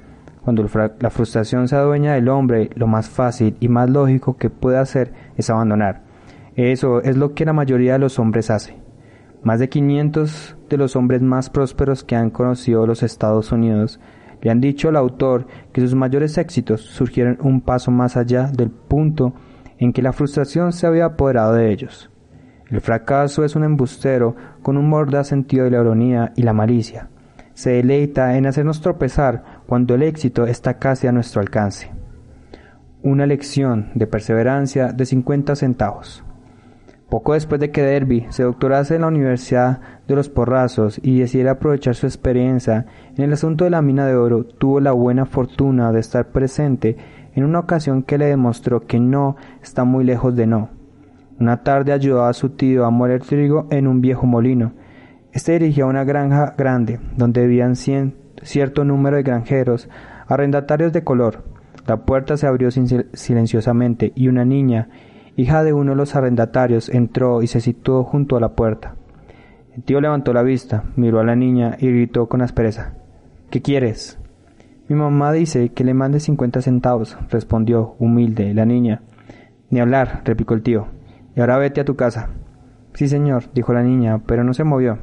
Cuando 0.43 0.65
la 0.99 1.09
frustración 1.11 1.67
se 1.67 1.75
adueña 1.75 2.13
del 2.13 2.29
hombre, 2.29 2.71
lo 2.75 2.87
más 2.87 3.09
fácil 3.09 3.55
y 3.59 3.67
más 3.67 3.89
lógico 3.89 4.37
que 4.37 4.49
puede 4.49 4.77
hacer 4.77 5.13
es 5.37 5.51
abandonar. 5.51 6.01
Eso 6.55 7.01
es 7.03 7.15
lo 7.15 7.35
que 7.35 7.45
la 7.45 7.53
mayoría 7.53 7.93
de 7.93 7.99
los 7.99 8.17
hombres 8.17 8.49
hace. 8.49 8.75
Más 9.43 9.59
de 9.59 9.69
500 9.69 10.57
de 10.69 10.77
los 10.77 10.95
hombres 10.95 11.21
más 11.21 11.49
prósperos 11.49 12.03
que 12.03 12.15
han 12.15 12.31
conocido 12.31 12.87
los 12.87 13.03
Estados 13.03 13.51
Unidos 13.51 13.99
le 14.41 14.49
han 14.49 14.61
dicho 14.61 14.89
al 14.89 14.95
autor 14.95 15.45
que 15.71 15.81
sus 15.81 15.93
mayores 15.93 16.37
éxitos 16.37 16.81
surgieron 16.81 17.37
un 17.41 17.61
paso 17.61 17.91
más 17.91 18.17
allá 18.17 18.47
del 18.47 18.71
punto 18.71 19.33
en 19.77 19.93
que 19.93 20.01
la 20.01 20.13
frustración 20.13 20.73
se 20.73 20.87
había 20.87 21.05
apoderado 21.05 21.53
de 21.53 21.71
ellos. 21.71 22.11
El 22.71 22.79
fracaso 22.79 23.43
es 23.43 23.57
un 23.57 23.65
embustero 23.65 24.35
con 24.61 24.77
un 24.77 24.87
mordaz 24.87 25.27
sentido 25.27 25.65
de 25.65 25.71
la 25.71 25.81
ironía 25.81 26.31
y 26.37 26.43
la 26.43 26.53
malicia. 26.53 27.09
Se 27.53 27.71
deleita 27.71 28.37
en 28.37 28.45
hacernos 28.45 28.79
tropezar 28.79 29.43
cuando 29.67 29.93
el 29.93 30.03
éxito 30.03 30.45
está 30.47 30.79
casi 30.79 31.05
a 31.05 31.11
nuestro 31.11 31.41
alcance. 31.41 31.91
Una 33.03 33.25
lección 33.25 33.91
de 33.93 34.07
perseverancia 34.07 34.93
de 34.93 35.05
50 35.05 35.57
centavos. 35.57 36.23
Poco 37.09 37.33
después 37.33 37.59
de 37.59 37.71
que 37.71 37.81
Derby 37.81 38.25
se 38.29 38.43
doctorase 38.43 38.95
en 38.95 39.01
la 39.01 39.07
Universidad 39.07 39.81
de 40.07 40.15
los 40.15 40.29
Porrazos 40.29 40.97
y 41.03 41.19
decidiera 41.19 41.51
aprovechar 41.51 41.95
su 41.95 42.05
experiencia 42.05 42.85
en 43.17 43.25
el 43.25 43.33
asunto 43.33 43.65
de 43.65 43.69
la 43.69 43.81
mina 43.81 44.05
de 44.05 44.15
oro, 44.15 44.45
tuvo 44.45 44.79
la 44.79 44.93
buena 44.93 45.25
fortuna 45.25 45.91
de 45.91 45.99
estar 45.99 46.29
presente 46.29 46.95
en 47.35 47.43
una 47.43 47.59
ocasión 47.59 48.03
que 48.03 48.17
le 48.17 48.27
demostró 48.27 48.87
que 48.87 49.01
no 49.01 49.35
está 49.61 49.83
muy 49.83 50.05
lejos 50.05 50.37
de 50.37 50.47
no. 50.47 50.80
Una 51.41 51.63
tarde 51.63 51.91
ayudó 51.91 52.25
a 52.25 52.33
su 52.33 52.51
tío 52.51 52.85
a 52.85 52.91
moler 52.91 53.23
trigo 53.23 53.65
en 53.71 53.87
un 53.87 53.99
viejo 53.99 54.27
molino. 54.27 54.73
Este 55.31 55.53
dirigía 55.53 55.87
una 55.87 56.03
granja 56.03 56.53
grande, 56.55 56.99
donde 57.17 57.47
vivían 57.47 57.75
cierto 57.75 58.85
número 58.85 59.17
de 59.17 59.23
granjeros, 59.23 59.89
arrendatarios 60.27 60.93
de 60.93 61.03
color. 61.03 61.43
La 61.87 62.05
puerta 62.05 62.37
se 62.37 62.45
abrió 62.45 62.69
silenciosamente 62.69 64.13
y 64.13 64.27
una 64.27 64.45
niña 64.45 64.89
hija 65.35 65.63
de 65.63 65.73
uno 65.73 65.93
de 65.93 65.97
los 65.97 66.15
arrendatarios, 66.15 66.89
entró 66.89 67.41
y 67.41 67.47
se 67.47 67.59
situó 67.59 68.03
junto 68.03 68.37
a 68.37 68.39
la 68.39 68.49
puerta. 68.49 68.93
El 69.75 69.81
tío 69.81 69.99
levantó 69.99 70.33
la 70.33 70.43
vista, 70.43 70.83
miró 70.95 71.21
a 71.21 71.23
la 71.23 71.35
niña 71.35 71.75
y 71.79 71.87
gritó 71.87 72.29
con 72.29 72.43
aspereza. 72.43 72.93
¿Qué 73.49 73.63
quieres? 73.63 74.19
Mi 74.89 74.95
mamá 74.95 75.31
dice 75.31 75.69
que 75.69 75.85
le 75.85 75.95
mande 75.95 76.19
cincuenta 76.19 76.61
centavos, 76.61 77.17
respondió, 77.31 77.95
humilde, 77.97 78.53
la 78.53 78.65
niña. 78.65 79.01
Ni 79.71 79.79
hablar, 79.79 80.21
replicó 80.23 80.53
el 80.53 80.61
tío. 80.61 81.00
Y 81.35 81.39
ahora 81.39 81.57
vete 81.57 81.81
a 81.81 81.85
tu 81.85 81.95
casa. 81.95 82.29
Sí, 82.93 83.07
señor, 83.07 83.45
dijo 83.53 83.73
la 83.73 83.83
niña, 83.83 84.21
pero 84.25 84.43
no 84.43 84.53
se 84.53 84.63
movió. 84.63 84.97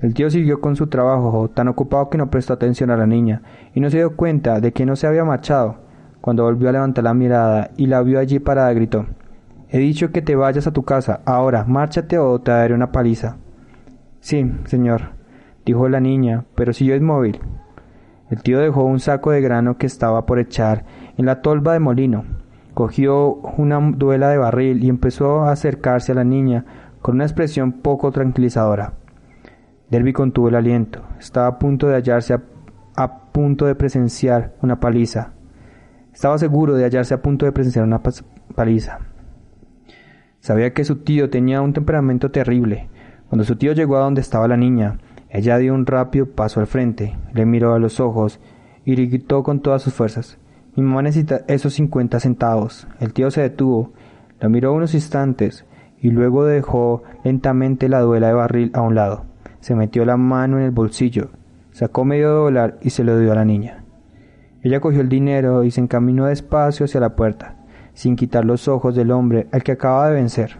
El 0.00 0.14
tío 0.14 0.30
siguió 0.30 0.60
con 0.60 0.76
su 0.76 0.88
trabajo, 0.88 1.48
tan 1.48 1.68
ocupado 1.68 2.10
que 2.10 2.18
no 2.18 2.30
prestó 2.30 2.52
atención 2.52 2.90
a 2.90 2.96
la 2.96 3.06
niña, 3.06 3.42
y 3.74 3.80
no 3.80 3.88
se 3.88 3.98
dio 3.98 4.16
cuenta 4.16 4.60
de 4.60 4.72
que 4.72 4.84
no 4.84 4.96
se 4.96 5.06
había 5.06 5.24
marchado. 5.24 5.76
Cuando 6.20 6.44
volvió 6.44 6.68
a 6.68 6.72
levantar 6.72 7.04
la 7.04 7.14
mirada 7.14 7.70
y 7.76 7.86
la 7.86 8.02
vio 8.02 8.18
allí 8.18 8.38
parada, 8.38 8.72
gritó 8.72 9.06
He 9.68 9.78
dicho 9.78 10.12
que 10.12 10.20
te 10.20 10.36
vayas 10.36 10.66
a 10.66 10.72
tu 10.72 10.82
casa. 10.82 11.20
Ahora, 11.24 11.64
márchate 11.64 12.18
o 12.18 12.40
te 12.40 12.50
daré 12.50 12.74
una 12.74 12.92
paliza. 12.92 13.38
Sí, 14.20 14.52
señor, 14.66 15.12
dijo 15.64 15.88
la 15.88 15.98
niña, 15.98 16.44
pero 16.54 16.72
si 16.72 16.84
yo 16.84 16.94
es 16.94 17.00
móvil. 17.00 17.40
El 18.28 18.42
tío 18.42 18.58
dejó 18.60 18.84
un 18.84 19.00
saco 19.00 19.30
de 19.30 19.40
grano 19.40 19.78
que 19.78 19.86
estaba 19.86 20.26
por 20.26 20.38
echar 20.38 20.84
en 21.16 21.26
la 21.26 21.42
tolva 21.42 21.72
de 21.72 21.80
molino. 21.80 22.24
Cogió 22.74 23.34
una 23.34 23.78
duela 23.80 24.30
de 24.30 24.38
barril 24.38 24.82
y 24.82 24.88
empezó 24.88 25.42
a 25.42 25.52
acercarse 25.52 26.12
a 26.12 26.14
la 26.14 26.24
niña 26.24 26.64
con 27.02 27.16
una 27.16 27.24
expresión 27.24 27.72
poco 27.72 28.12
tranquilizadora. 28.12 28.94
Derby 29.90 30.14
contuvo 30.14 30.48
el 30.48 30.54
aliento. 30.54 31.02
Estaba 31.18 31.48
a 31.48 31.58
punto 31.58 31.88
de 31.88 31.96
hallarse 31.96 32.34
a, 32.96 33.18
punto 33.32 33.66
de 33.66 33.74
presenciar 33.74 34.54
una 34.62 34.80
paliza. 34.80 35.32
Estaba 36.14 36.38
seguro 36.38 36.74
de 36.74 36.84
hallarse 36.84 37.12
a 37.14 37.20
punto 37.22 37.44
de 37.44 37.52
presenciar 37.52 37.84
una 37.84 38.02
paliza. 38.54 39.00
Sabía 40.40 40.72
que 40.72 40.84
su 40.84 40.96
tío 40.96 41.28
tenía 41.28 41.60
un 41.60 41.72
temperamento 41.72 42.30
terrible. 42.30 42.88
Cuando 43.28 43.44
su 43.44 43.56
tío 43.56 43.72
llegó 43.72 43.96
a 43.96 44.00
donde 44.00 44.20
estaba 44.20 44.48
la 44.48 44.56
niña, 44.56 44.98
ella 45.28 45.56
dio 45.58 45.74
un 45.74 45.86
rápido 45.86 46.26
paso 46.26 46.60
al 46.60 46.66
frente, 46.66 47.16
le 47.32 47.46
miró 47.46 47.74
a 47.74 47.78
los 47.78 48.00
ojos 48.00 48.40
y 48.84 48.94
gritó 48.94 49.42
con 49.42 49.60
todas 49.60 49.82
sus 49.82 49.94
fuerzas. 49.94 50.38
Mi 50.74 50.82
mamá 50.82 51.02
necesita 51.02 51.42
esos 51.48 51.74
50 51.74 52.18
centavos. 52.18 52.88
El 52.98 53.12
tío 53.12 53.30
se 53.30 53.42
detuvo, 53.42 53.92
lo 54.40 54.48
miró 54.48 54.72
unos 54.72 54.94
instantes 54.94 55.66
y 56.00 56.10
luego 56.10 56.46
dejó 56.46 57.02
lentamente 57.24 57.90
la 57.90 58.00
duela 58.00 58.28
de 58.28 58.32
barril 58.32 58.70
a 58.72 58.80
un 58.80 58.94
lado. 58.94 59.26
Se 59.60 59.74
metió 59.74 60.06
la 60.06 60.16
mano 60.16 60.56
en 60.56 60.64
el 60.64 60.70
bolsillo, 60.70 61.28
sacó 61.72 62.06
medio 62.06 62.30
dólar 62.30 62.78
y 62.80 62.88
se 62.88 63.04
lo 63.04 63.18
dio 63.18 63.32
a 63.32 63.34
la 63.34 63.44
niña. 63.44 63.84
Ella 64.62 64.80
cogió 64.80 65.02
el 65.02 65.10
dinero 65.10 65.62
y 65.62 65.70
se 65.70 65.82
encaminó 65.82 66.24
despacio 66.24 66.86
hacia 66.86 67.00
la 67.00 67.16
puerta, 67.16 67.56
sin 67.92 68.16
quitar 68.16 68.46
los 68.46 68.66
ojos 68.66 68.94
del 68.94 69.10
hombre 69.10 69.48
al 69.52 69.62
que 69.62 69.72
acaba 69.72 70.08
de 70.08 70.14
vencer. 70.14 70.56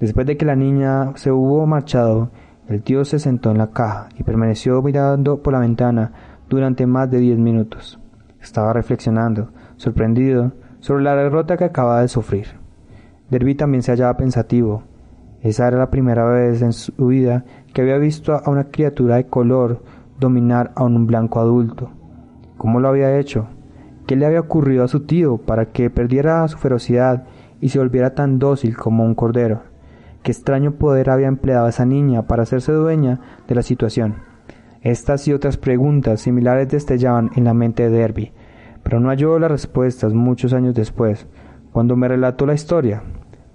Después 0.00 0.26
de 0.26 0.38
que 0.38 0.46
la 0.46 0.56
niña 0.56 1.12
se 1.16 1.30
hubo 1.30 1.66
marchado, 1.66 2.30
el 2.68 2.82
tío 2.82 3.04
se 3.04 3.18
sentó 3.18 3.50
en 3.50 3.58
la 3.58 3.70
caja 3.70 4.08
y 4.16 4.22
permaneció 4.22 4.80
mirando 4.80 5.42
por 5.42 5.52
la 5.52 5.58
ventana 5.58 6.12
durante 6.48 6.86
más 6.86 7.10
de 7.10 7.18
diez 7.18 7.38
minutos. 7.38 8.00
Estaba 8.46 8.72
reflexionando, 8.72 9.48
sorprendido, 9.76 10.52
sobre 10.78 11.02
la 11.02 11.16
derrota 11.16 11.56
que 11.56 11.64
acababa 11.64 12.02
de 12.02 12.06
sufrir. 12.06 12.46
Derby 13.28 13.56
también 13.56 13.82
se 13.82 13.90
hallaba 13.90 14.16
pensativo. 14.16 14.84
Esa 15.42 15.66
era 15.66 15.78
la 15.78 15.90
primera 15.90 16.24
vez 16.26 16.62
en 16.62 16.72
su 16.72 16.92
vida 17.08 17.44
que 17.74 17.82
había 17.82 17.98
visto 17.98 18.34
a 18.34 18.48
una 18.48 18.70
criatura 18.70 19.16
de 19.16 19.26
color 19.26 19.82
dominar 20.20 20.70
a 20.76 20.84
un 20.84 21.08
blanco 21.08 21.40
adulto. 21.40 21.90
¿Cómo 22.56 22.78
lo 22.78 22.88
había 22.88 23.18
hecho? 23.18 23.48
¿Qué 24.06 24.14
le 24.14 24.26
había 24.26 24.40
ocurrido 24.40 24.84
a 24.84 24.88
su 24.88 25.00
tío 25.00 25.38
para 25.38 25.72
que 25.72 25.90
perdiera 25.90 26.46
su 26.46 26.56
ferocidad 26.56 27.24
y 27.60 27.70
se 27.70 27.80
volviera 27.80 28.14
tan 28.14 28.38
dócil 28.38 28.76
como 28.76 29.02
un 29.02 29.16
cordero? 29.16 29.62
¿Qué 30.22 30.30
extraño 30.30 30.74
poder 30.74 31.10
había 31.10 31.26
empleado 31.26 31.66
esa 31.66 31.84
niña 31.84 32.28
para 32.28 32.44
hacerse 32.44 32.70
dueña 32.70 33.18
de 33.48 33.56
la 33.56 33.62
situación? 33.62 34.35
Estas 34.86 35.26
y 35.26 35.32
otras 35.32 35.56
preguntas 35.56 36.20
similares 36.20 36.68
destellaban 36.68 37.32
en 37.34 37.42
la 37.42 37.54
mente 37.54 37.82
de 37.82 37.90
Derby, 37.90 38.30
pero 38.84 39.00
no 39.00 39.08
halló 39.08 39.36
las 39.40 39.50
respuestas 39.50 40.14
muchos 40.14 40.52
años 40.52 40.76
después, 40.76 41.26
cuando 41.72 41.96
me 41.96 42.06
relató 42.06 42.46
la 42.46 42.54
historia. 42.54 43.02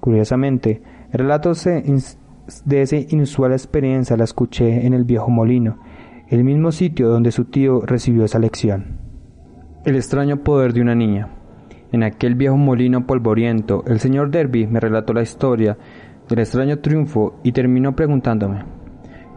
Curiosamente, 0.01 0.81
el 1.09 1.19
relato 1.19 1.53
de 1.53 2.81
esa 2.81 2.95
inusual 2.97 3.53
experiencia 3.53 4.17
la 4.17 4.25
escuché 4.25 4.85
en 4.85 4.93
el 4.93 5.05
viejo 5.05 5.29
molino, 5.29 5.79
el 6.27 6.43
mismo 6.43 6.73
sitio 6.73 7.07
donde 7.07 7.31
su 7.31 7.45
tío 7.45 7.79
recibió 7.85 8.25
esa 8.25 8.39
lección. 8.39 8.97
El 9.85 9.95
extraño 9.95 10.43
poder 10.43 10.73
de 10.73 10.81
una 10.81 10.95
niña. 10.95 11.29
En 11.93 12.03
aquel 12.03 12.35
viejo 12.35 12.57
molino 12.57 13.07
polvoriento, 13.07 13.85
el 13.87 14.01
señor 14.01 14.31
Derby 14.31 14.67
me 14.67 14.81
relató 14.81 15.13
la 15.13 15.21
historia 15.21 15.77
del 16.27 16.39
extraño 16.39 16.79
triunfo 16.79 17.39
y 17.41 17.53
terminó 17.53 17.95
preguntándome, 17.95 18.65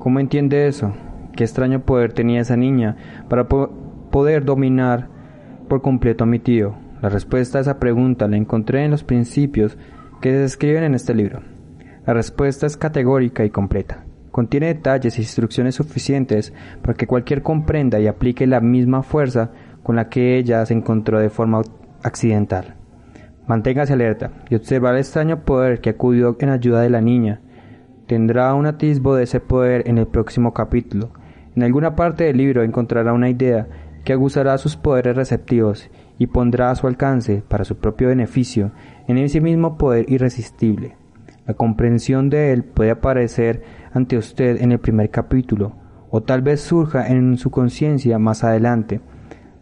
¿cómo 0.00 0.18
entiende 0.18 0.66
eso? 0.66 0.92
¿Qué 1.36 1.44
extraño 1.44 1.80
poder 1.80 2.12
tenía 2.12 2.40
esa 2.40 2.56
niña 2.56 2.96
para 3.28 3.48
poder 3.48 4.44
dominar 4.44 5.08
por 5.68 5.82
completo 5.82 6.24
a 6.24 6.26
mi 6.26 6.38
tío? 6.38 6.76
La 7.02 7.08
respuesta 7.08 7.58
a 7.58 7.60
esa 7.60 7.78
pregunta 7.78 8.28
la 8.28 8.36
encontré 8.36 8.84
en 8.84 8.90
los 8.90 9.04
principios 9.04 9.76
que 10.20 10.30
se 10.30 10.38
describen 10.38 10.84
en 10.84 10.94
este 10.94 11.12
libro. 11.14 11.42
La 12.06 12.14
respuesta 12.14 12.66
es 12.66 12.76
categórica 12.76 13.44
y 13.44 13.50
completa. 13.50 14.04
Contiene 14.30 14.66
detalles 14.66 15.18
e 15.18 15.22
instrucciones 15.22 15.74
suficientes 15.74 16.52
para 16.82 16.94
que 16.94 17.06
cualquier 17.06 17.42
comprenda 17.42 18.00
y 18.00 18.06
aplique 18.06 18.46
la 18.46 18.60
misma 18.60 19.02
fuerza 19.02 19.50
con 19.82 19.96
la 19.96 20.08
que 20.08 20.36
ella 20.38 20.64
se 20.66 20.74
encontró 20.74 21.18
de 21.18 21.30
forma 21.30 21.62
accidental. 22.02 22.74
Manténgase 23.46 23.92
alerta 23.92 24.30
y 24.48 24.54
observa 24.54 24.90
el 24.90 24.98
extraño 24.98 25.44
poder 25.44 25.80
que 25.80 25.90
acudió 25.90 26.36
en 26.40 26.48
ayuda 26.48 26.80
de 26.80 26.90
la 26.90 27.00
niña. 27.00 27.40
Tendrá 28.06 28.54
un 28.54 28.66
atisbo 28.66 29.14
de 29.14 29.24
ese 29.24 29.40
poder 29.40 29.88
en 29.88 29.98
el 29.98 30.06
próximo 30.06 30.54
capítulo. 30.54 31.10
En 31.56 31.62
alguna 31.62 31.94
parte 31.94 32.24
del 32.24 32.36
libro 32.36 32.62
encontrará 32.62 33.12
una 33.12 33.30
idea 33.30 33.68
que 34.04 34.12
aguzará 34.12 34.58
sus 34.58 34.76
poderes 34.76 35.16
receptivos 35.16 35.90
y 36.18 36.26
pondrá 36.26 36.70
a 36.70 36.74
su 36.74 36.86
alcance, 36.86 37.42
para 37.48 37.64
su 37.64 37.76
propio 37.76 38.08
beneficio, 38.08 38.72
en 39.08 39.18
ese 39.18 39.40
mismo 39.40 39.78
poder 39.78 40.06
irresistible. 40.08 40.96
La 41.46 41.54
comprensión 41.54 42.30
de 42.30 42.52
él 42.52 42.64
puede 42.64 42.90
aparecer 42.90 43.62
ante 43.92 44.16
usted 44.16 44.60
en 44.62 44.72
el 44.72 44.78
primer 44.78 45.10
capítulo, 45.10 45.72
o 46.10 46.22
tal 46.22 46.42
vez 46.42 46.60
surja 46.60 47.08
en 47.08 47.36
su 47.38 47.50
conciencia 47.50 48.18
más 48.18 48.44
adelante. 48.44 49.00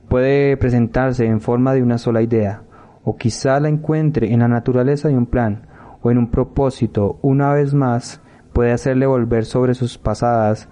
Puede 0.08 0.56
presentarse 0.56 1.26
en 1.26 1.40
forma 1.40 1.74
de 1.74 1.82
una 1.82 1.98
sola 1.98 2.22
idea, 2.22 2.62
o 3.04 3.16
quizá 3.16 3.58
la 3.60 3.68
encuentre 3.68 4.32
en 4.32 4.40
la 4.40 4.48
naturaleza 4.48 5.08
de 5.08 5.16
un 5.16 5.26
plan 5.26 5.66
o 6.02 6.10
en 6.10 6.18
un 6.18 6.30
propósito, 6.30 7.18
una 7.22 7.52
vez 7.52 7.74
más 7.74 8.20
puede 8.52 8.72
hacerle 8.72 9.06
volver 9.06 9.44
sobre 9.44 9.74
sus 9.74 9.98
pasadas 9.98 10.68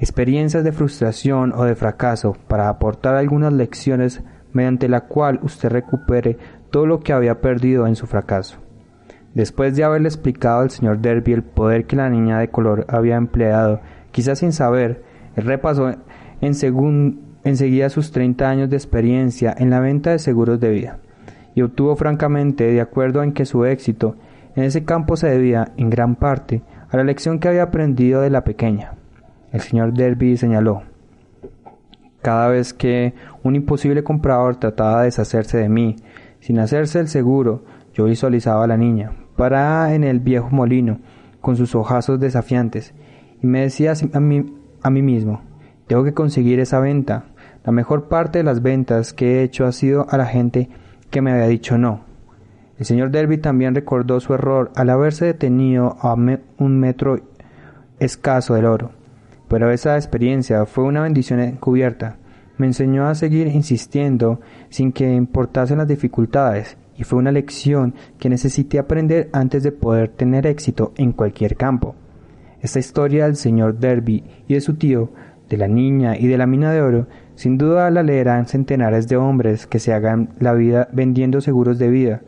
experiencias 0.00 0.64
de 0.64 0.72
frustración 0.72 1.52
o 1.54 1.64
de 1.64 1.74
fracaso 1.74 2.36
para 2.48 2.68
aportar 2.68 3.16
algunas 3.16 3.52
lecciones 3.52 4.22
mediante 4.52 4.88
la 4.88 5.02
cual 5.02 5.38
usted 5.42 5.68
recupere 5.68 6.38
todo 6.70 6.86
lo 6.86 7.00
que 7.00 7.12
había 7.12 7.40
perdido 7.40 7.86
en 7.86 7.96
su 7.96 8.06
fracaso. 8.06 8.58
Después 9.34 9.76
de 9.76 9.84
haberle 9.84 10.08
explicado 10.08 10.60
al 10.62 10.70
señor 10.70 10.98
Derby 10.98 11.34
el 11.34 11.42
poder 11.42 11.86
que 11.86 11.96
la 11.96 12.08
niña 12.08 12.38
de 12.38 12.48
color 12.48 12.86
había 12.88 13.16
empleado, 13.16 13.80
quizás 14.10 14.40
sin 14.40 14.52
saber, 14.52 15.04
él 15.36 15.44
repasó 15.44 15.90
en 16.40 17.20
enseguida 17.44 17.90
sus 17.90 18.10
30 18.10 18.48
años 18.48 18.70
de 18.70 18.76
experiencia 18.76 19.54
en 19.56 19.70
la 19.70 19.80
venta 19.80 20.10
de 20.10 20.18
seguros 20.18 20.58
de 20.58 20.70
vida 20.70 20.98
y 21.54 21.62
obtuvo 21.62 21.94
francamente 21.96 22.64
de 22.64 22.80
acuerdo 22.80 23.22
en 23.22 23.32
que 23.32 23.44
su 23.44 23.64
éxito 23.64 24.16
en 24.56 24.64
ese 24.64 24.84
campo 24.84 25.16
se 25.16 25.28
debía, 25.28 25.72
en 25.76 25.90
gran 25.90 26.16
parte, 26.16 26.62
a 26.90 26.96
la 26.96 27.04
lección 27.04 27.38
que 27.38 27.48
había 27.48 27.64
aprendido 27.64 28.20
de 28.20 28.30
la 28.30 28.42
pequeña. 28.42 28.99
El 29.52 29.60
señor 29.60 29.92
Derby 29.92 30.36
señaló 30.36 30.82
cada 32.22 32.48
vez 32.48 32.74
que 32.74 33.14
un 33.42 33.56
imposible 33.56 34.04
comprador 34.04 34.56
trataba 34.56 35.00
de 35.00 35.06
deshacerse 35.06 35.58
de 35.58 35.68
mí, 35.68 35.96
sin 36.40 36.58
hacerse 36.58 37.00
el 37.00 37.08
seguro, 37.08 37.64
yo 37.94 38.04
visualizaba 38.04 38.64
a 38.64 38.68
la 38.68 38.76
niña, 38.76 39.12
parada 39.36 39.94
en 39.94 40.04
el 40.04 40.20
viejo 40.20 40.50
molino, 40.50 40.98
con 41.40 41.56
sus 41.56 41.74
ojazos 41.74 42.20
desafiantes, 42.20 42.92
y 43.42 43.46
me 43.46 43.62
decía 43.62 43.94
a 44.12 44.20
mí, 44.20 44.54
a 44.82 44.90
mí 44.90 45.02
mismo, 45.02 45.42
tengo 45.86 46.04
que 46.04 46.14
conseguir 46.14 46.60
esa 46.60 46.80
venta. 46.80 47.24
La 47.64 47.72
mejor 47.72 48.08
parte 48.08 48.38
de 48.38 48.44
las 48.44 48.62
ventas 48.62 49.12
que 49.12 49.38
he 49.38 49.42
hecho 49.42 49.66
ha 49.66 49.72
sido 49.72 50.06
a 50.10 50.16
la 50.16 50.26
gente 50.26 50.68
que 51.10 51.20
me 51.20 51.32
había 51.32 51.46
dicho 51.46 51.78
no. 51.78 52.02
El 52.78 52.86
señor 52.86 53.10
Derby 53.10 53.38
también 53.38 53.74
recordó 53.74 54.20
su 54.20 54.32
error 54.32 54.70
al 54.74 54.88
haberse 54.88 55.26
detenido 55.26 55.96
a 56.00 56.14
un 56.14 56.80
metro 56.80 57.20
escaso 57.98 58.54
del 58.54 58.64
oro. 58.64 58.99
Pero 59.50 59.72
esa 59.72 59.96
experiencia 59.96 60.64
fue 60.64 60.84
una 60.84 61.02
bendición 61.02 61.40
encubierta. 61.40 62.18
Me 62.56 62.66
enseñó 62.66 63.08
a 63.08 63.16
seguir 63.16 63.48
insistiendo 63.48 64.40
sin 64.68 64.92
que 64.92 65.12
importasen 65.12 65.78
las 65.78 65.88
dificultades 65.88 66.76
y 66.96 67.02
fue 67.02 67.18
una 67.18 67.32
lección 67.32 67.94
que 68.20 68.28
necesité 68.28 68.78
aprender 68.78 69.28
antes 69.32 69.64
de 69.64 69.72
poder 69.72 70.10
tener 70.10 70.46
éxito 70.46 70.92
en 70.96 71.10
cualquier 71.10 71.56
campo. 71.56 71.96
Esta 72.60 72.78
historia 72.78 73.24
del 73.24 73.34
señor 73.34 73.76
Derby 73.80 74.22
y 74.46 74.54
de 74.54 74.60
su 74.60 74.74
tío, 74.74 75.10
de 75.48 75.56
la 75.56 75.66
niña 75.66 76.16
y 76.16 76.28
de 76.28 76.38
la 76.38 76.46
mina 76.46 76.70
de 76.70 76.80
oro 76.80 77.08
sin 77.34 77.58
duda 77.58 77.90
la 77.90 78.04
leerán 78.04 78.46
centenares 78.46 79.08
de 79.08 79.16
hombres 79.16 79.66
que 79.66 79.80
se 79.80 79.92
hagan 79.92 80.28
la 80.38 80.52
vida 80.52 80.88
vendiendo 80.92 81.40
seguros 81.40 81.76
de 81.80 81.88
vida, 81.88 82.20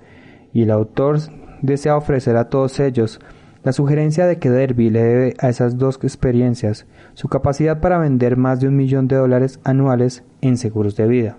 y 0.52 0.62
el 0.62 0.72
autor 0.72 1.20
desea 1.60 1.96
ofrecer 1.96 2.36
a 2.36 2.48
todos 2.48 2.80
ellos 2.80 3.20
la 3.62 3.72
sugerencia 3.72 4.26
de 4.26 4.38
que 4.38 4.50
Derby 4.50 4.90
le 4.90 5.02
debe 5.02 5.34
a 5.38 5.48
esas 5.48 5.78
dos 5.78 5.98
experiencias 6.02 6.86
su 7.14 7.28
capacidad 7.28 7.80
para 7.80 7.98
vender 7.98 8.36
más 8.36 8.60
de 8.60 8.68
un 8.68 8.76
millón 8.76 9.08
de 9.08 9.16
dólares 9.16 9.60
anuales 9.64 10.24
en 10.40 10.56
seguros 10.56 10.96
de 10.96 11.06
vida. 11.06 11.38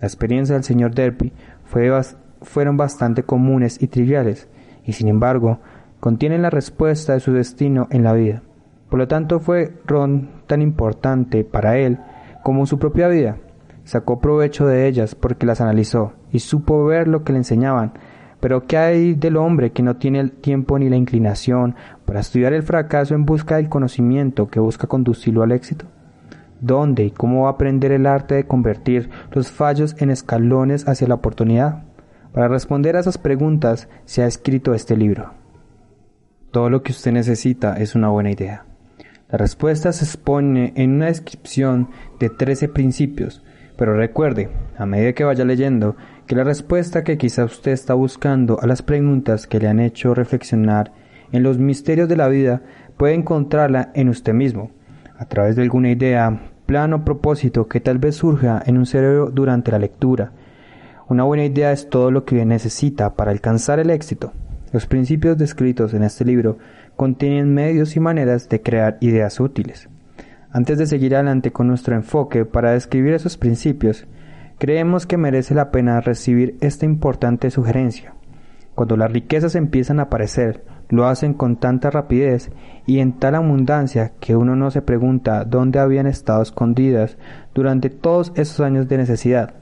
La 0.00 0.06
experiencia 0.06 0.54
del 0.54 0.64
señor 0.64 0.94
Derby 0.94 1.32
fueron 2.42 2.76
bastante 2.76 3.22
comunes 3.22 3.82
y 3.82 3.88
triviales, 3.88 4.48
y 4.84 4.92
sin 4.92 5.08
embargo 5.08 5.60
contienen 5.98 6.42
la 6.42 6.50
respuesta 6.50 7.14
de 7.14 7.20
su 7.20 7.32
destino 7.32 7.88
en 7.90 8.04
la 8.04 8.12
vida. 8.12 8.42
Por 8.90 8.98
lo 8.98 9.08
tanto 9.08 9.40
fue 9.40 9.72
Ron 9.86 10.28
tan 10.46 10.62
importante 10.62 11.42
para 11.42 11.78
él 11.78 11.98
como 12.42 12.66
su 12.66 12.78
propia 12.78 13.08
vida. 13.08 13.38
Sacó 13.84 14.20
provecho 14.20 14.66
de 14.66 14.86
ellas 14.86 15.14
porque 15.14 15.46
las 15.46 15.60
analizó 15.60 16.12
y 16.30 16.38
supo 16.40 16.84
ver 16.84 17.08
lo 17.08 17.24
que 17.24 17.32
le 17.32 17.38
enseñaban. 17.38 17.94
Pero 18.44 18.66
¿qué 18.66 18.76
hay 18.76 19.14
del 19.14 19.38
hombre 19.38 19.72
que 19.72 19.82
no 19.82 19.96
tiene 19.96 20.20
el 20.20 20.30
tiempo 20.30 20.78
ni 20.78 20.90
la 20.90 20.96
inclinación 20.96 21.76
para 22.04 22.20
estudiar 22.20 22.52
el 22.52 22.62
fracaso 22.62 23.14
en 23.14 23.24
busca 23.24 23.56
del 23.56 23.70
conocimiento 23.70 24.48
que 24.48 24.60
busca 24.60 24.86
conducirlo 24.86 25.42
al 25.42 25.50
éxito? 25.50 25.86
¿Dónde 26.60 27.06
y 27.06 27.10
cómo 27.10 27.44
va 27.44 27.48
a 27.48 27.52
aprender 27.52 27.90
el 27.90 28.04
arte 28.04 28.34
de 28.34 28.46
convertir 28.46 29.08
los 29.32 29.50
fallos 29.50 29.96
en 29.98 30.10
escalones 30.10 30.86
hacia 30.86 31.08
la 31.08 31.14
oportunidad? 31.14 31.84
Para 32.34 32.48
responder 32.48 32.96
a 32.96 33.00
esas 33.00 33.16
preguntas 33.16 33.88
se 34.04 34.22
ha 34.22 34.26
escrito 34.26 34.74
este 34.74 34.94
libro. 34.94 35.32
Todo 36.50 36.68
lo 36.68 36.82
que 36.82 36.92
usted 36.92 37.12
necesita 37.12 37.78
es 37.78 37.94
una 37.94 38.10
buena 38.10 38.30
idea. 38.30 38.66
La 39.30 39.38
respuesta 39.38 39.90
se 39.94 40.04
expone 40.04 40.74
en 40.76 40.96
una 40.96 41.06
descripción 41.06 41.88
de 42.20 42.28
13 42.28 42.68
principios, 42.68 43.42
pero 43.76 43.96
recuerde, 43.96 44.50
a 44.78 44.86
medida 44.86 45.12
que 45.12 45.24
vaya 45.24 45.44
leyendo, 45.44 45.96
que 46.26 46.36
la 46.36 46.44
respuesta 46.44 47.04
que 47.04 47.18
quizá 47.18 47.44
usted 47.44 47.72
está 47.72 47.94
buscando 47.94 48.58
a 48.60 48.66
las 48.66 48.82
preguntas 48.82 49.46
que 49.46 49.58
le 49.58 49.68
han 49.68 49.80
hecho 49.80 50.14
reflexionar 50.14 50.92
en 51.32 51.42
los 51.42 51.58
misterios 51.58 52.08
de 52.08 52.16
la 52.16 52.28
vida 52.28 52.62
puede 52.96 53.14
encontrarla 53.14 53.90
en 53.94 54.08
usted 54.08 54.32
mismo, 54.32 54.70
a 55.18 55.26
través 55.26 55.56
de 55.56 55.62
alguna 55.62 55.90
idea 55.90 56.50
plan 56.66 56.92
o 56.92 57.04
propósito 57.04 57.68
que 57.68 57.80
tal 57.80 57.98
vez 57.98 58.16
surja 58.16 58.62
en 58.64 58.78
un 58.78 58.86
cerebro 58.86 59.30
durante 59.30 59.70
la 59.70 59.78
lectura. 59.78 60.32
Una 61.08 61.24
buena 61.24 61.44
idea 61.44 61.72
es 61.72 61.90
todo 61.90 62.10
lo 62.10 62.24
que 62.24 62.44
necesita 62.44 63.14
para 63.14 63.30
alcanzar 63.30 63.78
el 63.78 63.90
éxito. 63.90 64.32
Los 64.72 64.86
principios 64.86 65.36
descritos 65.36 65.92
en 65.92 66.02
este 66.02 66.24
libro 66.24 66.58
contienen 66.96 67.52
medios 67.52 67.96
y 67.96 68.00
maneras 68.00 68.48
de 68.48 68.62
crear 68.62 68.96
ideas 69.00 69.40
útiles. 69.40 69.88
Antes 70.54 70.78
de 70.78 70.86
seguir 70.86 71.16
adelante 71.16 71.50
con 71.50 71.66
nuestro 71.66 71.96
enfoque 71.96 72.44
para 72.44 72.70
describir 72.70 73.12
esos 73.12 73.36
principios, 73.36 74.06
creemos 74.56 75.04
que 75.04 75.16
merece 75.16 75.52
la 75.52 75.72
pena 75.72 76.00
recibir 76.00 76.56
esta 76.60 76.84
importante 76.84 77.50
sugerencia. 77.50 78.14
Cuando 78.76 78.96
las 78.96 79.10
riquezas 79.10 79.56
empiezan 79.56 79.98
a 79.98 80.04
aparecer, 80.04 80.64
lo 80.90 81.06
hacen 81.06 81.34
con 81.34 81.56
tanta 81.56 81.90
rapidez 81.90 82.52
y 82.86 83.00
en 83.00 83.14
tal 83.14 83.34
abundancia 83.34 84.12
que 84.20 84.36
uno 84.36 84.54
no 84.54 84.70
se 84.70 84.80
pregunta 84.80 85.44
dónde 85.44 85.80
habían 85.80 86.06
estado 86.06 86.40
escondidas 86.40 87.16
durante 87.52 87.90
todos 87.90 88.30
esos 88.36 88.60
años 88.60 88.86
de 88.86 88.98
necesidad. 88.98 89.54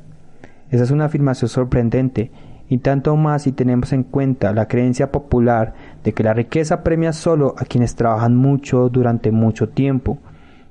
Esa 0.71 0.85
es 0.85 0.91
una 0.91 1.07
afirmación 1.07 1.49
sorprendente 1.49 2.31
y 2.69 2.77
tanto 2.77 3.17
más 3.17 3.45
si 3.45 3.53
tenemos 3.53 3.95
en 3.95 4.03
cuenta 4.03 4.53
la 4.53 4.69
creencia 4.69 5.11
popular 5.11 5.73
de 6.05 6.13
que 6.13 6.23
la 6.23 6.35
riqueza 6.35 6.83
premia 6.83 7.15
solo 7.15 7.55
a 7.57 7.65
quienes 7.65 7.95
trabajan 7.95 8.37
mucho 8.37 8.91
durante 8.91 9.31
mucho 9.31 9.71
tiempo. 9.71 10.19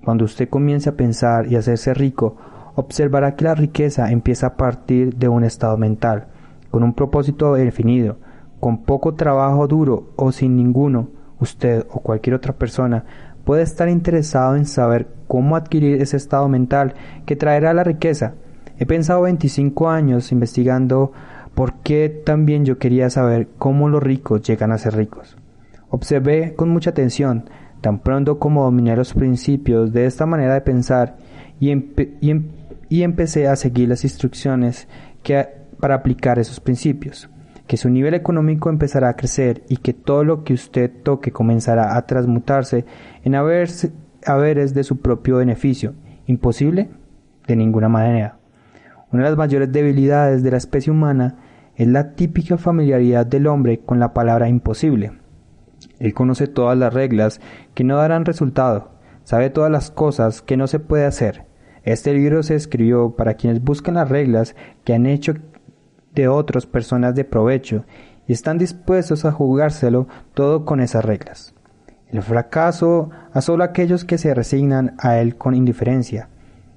Cuando 0.04 0.26
usted 0.26 0.50
comience 0.50 0.90
a 0.90 0.96
pensar 0.96 1.48
y 1.48 1.56
a 1.56 1.60
hacerse 1.60 1.94
rico, 1.94 2.38
observará 2.76 3.36
que 3.36 3.46
la 3.46 3.56
riqueza 3.56 4.12
empieza 4.12 4.48
a 4.48 4.56
partir 4.56 5.16
de 5.16 5.28
un 5.28 5.44
estado 5.44 5.78
mental, 5.78 6.28
con 6.72 6.84
un 6.84 6.94
propósito 6.94 7.54
definido, 7.54 8.18
con 8.60 8.84
poco 8.84 9.14
trabajo 9.16 9.68
duro 9.68 10.14
o 10.16 10.32
sin 10.32 10.56
ninguno, 10.56 11.10
usted 11.40 11.86
o 11.92 12.00
cualquier 12.00 12.36
otra 12.36 12.54
persona 12.54 13.04
puede 13.44 13.64
estar 13.64 13.90
interesado 13.90 14.56
en 14.56 14.66
saber 14.66 15.08
cómo 15.28 15.56
adquirir 15.56 16.02
ese 16.02 16.18
estado 16.18 16.48
mental 16.48 16.94
que 17.26 17.36
traerá 17.36 17.74
la 17.74 17.84
riqueza. 17.84 18.36
He 18.78 18.86
pensado 18.86 19.22
25 19.22 19.90
años 19.90 20.32
investigando 20.32 21.12
por 21.56 21.74
qué 21.82 22.10
también 22.10 22.66
yo 22.66 22.78
quería 22.78 23.10
saber 23.10 23.48
cómo 23.58 23.90
los 23.90 24.02
ricos 24.02 24.42
llegan 24.42 24.72
a 24.72 24.78
ser 24.78 24.96
ricos. 24.96 25.38
Observé 25.90 26.56
con 26.56 26.70
mucha 26.70 26.92
atención, 26.92 27.46
tan 27.82 28.00
pronto 28.00 28.40
como 28.40 28.64
dominé 28.64 28.96
los 28.96 29.14
principios 29.14 29.92
de 29.92 30.06
esta 30.06 30.26
manera 30.26 30.54
de 30.54 30.62
pensar 30.62 31.18
y, 31.60 31.72
em-, 31.72 32.48
empecé 32.90 33.48
a 33.48 33.56
seguir 33.56 33.90
las 33.90 34.04
instrucciones 34.04 34.88
que, 35.24 35.48
para 35.80 35.96
aplicar 35.96 36.40
esos 36.40 36.60
principios 36.60 37.30
que 37.72 37.78
su 37.78 37.90
nivel 37.90 38.16
económico 38.16 38.70
empezará 38.70 39.08
a 39.08 39.16
crecer 39.16 39.64
y 39.70 39.78
que 39.78 39.94
todo 39.94 40.26
lo 40.26 40.44
que 40.44 40.54
usted 40.54 40.92
toque 41.04 41.32
comenzará 41.32 41.96
a 41.96 42.06
transmutarse 42.06 42.84
en 43.24 43.34
haberes 43.34 44.74
de 44.74 44.84
su 44.84 44.98
propio 45.00 45.38
beneficio. 45.38 45.94
¿Imposible? 46.26 46.90
De 47.48 47.56
ninguna 47.56 47.88
manera. 47.88 48.40
Una 49.14 49.24
de 49.24 49.30
las 49.30 49.38
mayores 49.38 49.72
debilidades 49.72 50.44
de 50.44 50.52
la 50.52 50.58
especie 50.58 50.92
humana 50.92 51.38
es 51.78 51.88
la 51.88 52.12
típica 52.12 52.58
familiaridad 52.58 53.26
del 53.26 53.48
hombre 53.48 53.80
con 53.80 54.02
la 54.02 54.14
palabra 54.14 54.50
imposible. 54.50 55.14
Él 56.00 56.14
conoce 56.14 56.48
todas 56.48 56.78
las 56.78 56.94
reglas 56.94 57.42
que 57.74 57.84
no 57.84 57.98
darán 57.98 58.26
resultado, 58.26 58.92
sabe 59.24 59.50
todas 59.50 59.72
las 59.72 59.92
cosas 59.92 60.42
que 60.42 60.58
no 60.58 60.68
se 60.68 60.80
puede 60.80 61.06
hacer. 61.06 61.46
Este 61.84 62.14
libro 62.14 62.44
se 62.44 62.56
escribió 62.56 63.16
para 63.16 63.36
quienes 63.36 63.64
buscan 63.64 63.96
las 63.96 64.10
reglas 64.10 64.56
que 64.84 64.94
han 64.94 65.06
hecho 65.06 65.34
de 66.14 66.28
otras 66.28 66.66
personas 66.66 67.16
de 67.16 67.24
provecho 67.24 67.86
y 68.28 68.34
están 68.34 68.58
dispuestos 68.58 69.26
a 69.26 69.32
jugárselo 69.32 70.08
todo 70.34 70.66
con 70.66 70.80
esas 70.80 71.04
reglas. 71.04 71.56
El 72.10 72.22
fracaso 72.22 73.10
a 73.34 73.42
solo 73.42 73.64
aquellos 73.64 74.06
que 74.06 74.18
se 74.18 74.34
resignan 74.34 74.96
a 75.00 75.18
él 75.20 75.38
con 75.38 75.56
indiferencia. 75.56 76.30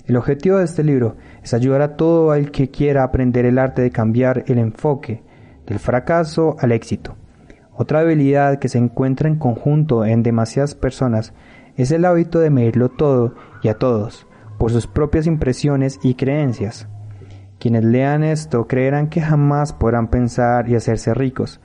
El 0.07 0.17
objetivo 0.17 0.59
de 0.59 0.65
este 0.65 0.85
libro 0.85 1.17
es 1.43 1.55
ayudar 1.55 1.83
a 1.83 1.97
todo 1.97 2.35
el 2.35 2.51
que 2.51 2.71
quiera 2.71 3.03
aprender 3.03 3.45
el 3.45 3.59
arte 3.59 3.83
de 3.83 3.91
cambiar 3.91 4.45
el 4.47 4.59
enfoque 4.59 5.23
del 5.67 5.79
fracaso 5.79 6.57
al 6.61 6.73
éxito. 6.73 7.17
Otra 7.77 8.01
habilidad 8.01 8.59
que 8.59 8.69
se 8.69 8.79
encuentra 8.79 9.29
en 9.29 9.37
conjunto 9.37 10.05
en 10.05 10.23
demasiadas 10.23 10.75
personas 10.75 11.33
es 11.77 11.91
el 11.91 12.05
hábito 12.05 12.39
de 12.39 12.51
medirlo 12.51 12.89
todo 12.89 13.35
y 13.63 13.69
a 13.69 13.75
todos 13.75 14.27
por 14.59 14.71
sus 14.71 14.87
propias 14.87 15.27
impresiones 15.27 15.99
y 16.03 16.15
creencias. 16.15 16.89
Quienes 17.59 17.85
lean 17.85 18.23
esto 18.23 18.67
creerán 18.67 19.09
que 19.09 19.21
jamás 19.21 19.73
podrán 19.73 20.09
pensar 20.09 20.69
y 20.69 20.77
hacerse 20.77 21.15
ricos, 21.15 21.61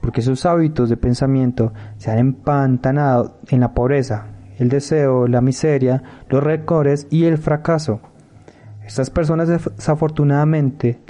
porque 0.00 0.22
sus 0.22 0.44
hábitos 0.46 0.88
de 0.88 0.96
pensamiento 0.96 1.72
se 1.96 2.10
han 2.10 2.18
empantanado 2.18 3.38
en 3.48 3.60
la 3.60 3.72
pobreza, 3.72 4.26
el 4.58 4.68
deseo, 4.68 5.28
la 5.28 5.40
miseria, 5.40 6.02
los 6.28 6.42
recores 6.42 7.06
y 7.10 7.24
el 7.24 7.38
fracaso. 7.38 8.00
Estas 8.84 9.10
personas 9.10 9.48
desafortunadamente 9.48 11.00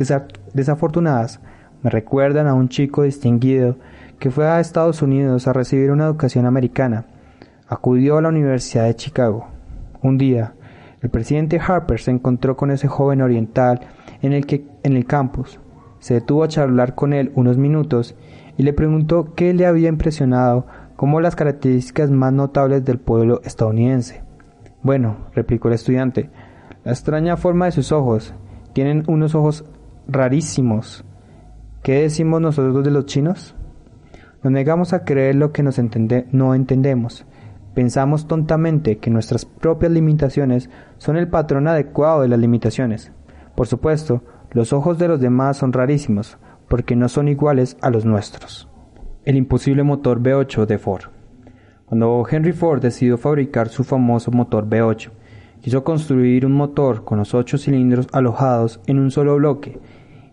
desafortunadas 0.53 1.41
me 1.83 1.91
recuerdan 1.91 2.47
a 2.47 2.55
un 2.55 2.69
chico 2.69 3.03
distinguido 3.03 3.79
que 4.22 4.30
fue 4.30 4.46
a 4.46 4.61
Estados 4.61 5.02
Unidos 5.02 5.48
a 5.48 5.52
recibir 5.52 5.90
una 5.90 6.04
educación 6.04 6.46
americana. 6.46 7.06
Acudió 7.66 8.18
a 8.18 8.22
la 8.22 8.28
Universidad 8.28 8.85
de 8.85 8.94
Chicago. 8.94 9.48
Un 10.00 10.16
día, 10.16 10.54
el 11.00 11.11
presidente 11.11 11.58
Harper 11.58 11.98
se 11.98 12.12
encontró 12.12 12.56
con 12.56 12.70
ese 12.70 12.87
joven 12.87 13.20
oriental 13.20 13.80
en 14.20 14.32
el, 14.32 14.46
que, 14.46 14.64
en 14.85 14.92
el 14.92 15.06
campus. 15.06 15.58
Se 15.98 16.14
detuvo 16.14 16.44
a 16.44 16.48
charlar 16.48 16.94
con 16.94 17.14
él 17.14 17.32
unos 17.35 17.58
minutos 17.58 18.14
y 18.56 18.62
le 18.62 18.72
preguntó 18.72 19.35
qué 19.35 19.54
le 19.54 19.66
había 19.66 19.88
impresionado 19.88 20.68
como 20.94 21.20
las 21.20 21.35
características 21.35 22.12
más 22.12 22.32
notables 22.32 22.85
del 22.85 22.98
pueblo 22.98 23.40
estadounidense. 23.42 24.22
Bueno, 24.85 25.16
replicó 25.35 25.66
el 25.66 25.74
estudiante, 25.74 26.30
la 26.85 26.92
extraña 26.92 27.37
forma 27.37 27.64
de 27.64 27.72
sus 27.72 27.90
ojos. 27.90 28.35
Tienen 28.72 29.02
unos 29.08 29.35
ojos 29.35 29.64
rarísimos. 30.06 31.04
¿Qué 31.82 32.02
decimos 32.02 32.40
nosotros 32.40 32.85
de 32.85 32.92
los 32.92 33.06
chinos? 33.06 33.56
Nos 34.42 34.52
negamos 34.52 34.92
a 34.92 35.05
creer 35.05 35.37
lo 35.37 35.52
que 35.52 35.62
no 35.62 36.55
entendemos. 36.55 37.24
Pensamos 37.74 38.26
tontamente 38.26 38.98
que 38.98 39.09
nuestras 39.09 39.44
propias 39.44 39.92
limitaciones 39.92 40.68
son 40.98 41.16
el 41.16 41.28
patrón 41.28 41.68
adecuado 41.68 42.22
de 42.22 42.28
las 42.28 42.40
limitaciones. 42.40 43.12
Por 43.55 43.68
supuesto, 43.68 44.22
los 44.50 44.72
ojos 44.72 44.98
de 44.98 45.07
los 45.07 45.20
demás 45.20 45.59
son 45.59 45.72
rarísimos, 45.72 46.38
porque 46.68 46.96
no 46.96 47.09
son 47.09 47.28
iguales 47.28 47.76
a 47.81 47.90
los 47.90 48.05
nuestros. 48.05 48.68
El 49.24 49.37
imposible 49.37 49.85
motor 49.85 50.20
V8 50.20 50.66
de 50.66 50.78
Ford. 50.78 51.05
Cuando 51.87 52.26
Henry 52.28 52.52
Ford 52.52 52.83
decidió 52.83 53.18
fabricar 53.18 53.68
su 53.68 53.85
famoso 53.85 54.33
motor 54.33 54.68
V8, 54.68 55.11
quiso 55.61 55.85
construir 55.85 56.44
un 56.44 56.52
motor 56.52 57.05
con 57.05 57.18
los 57.18 57.33
ocho 57.33 57.59
cilindros 57.59 58.09
alojados 58.12 58.81
en 58.87 58.98
un 58.98 59.12
solo 59.12 59.37
bloque 59.37 59.78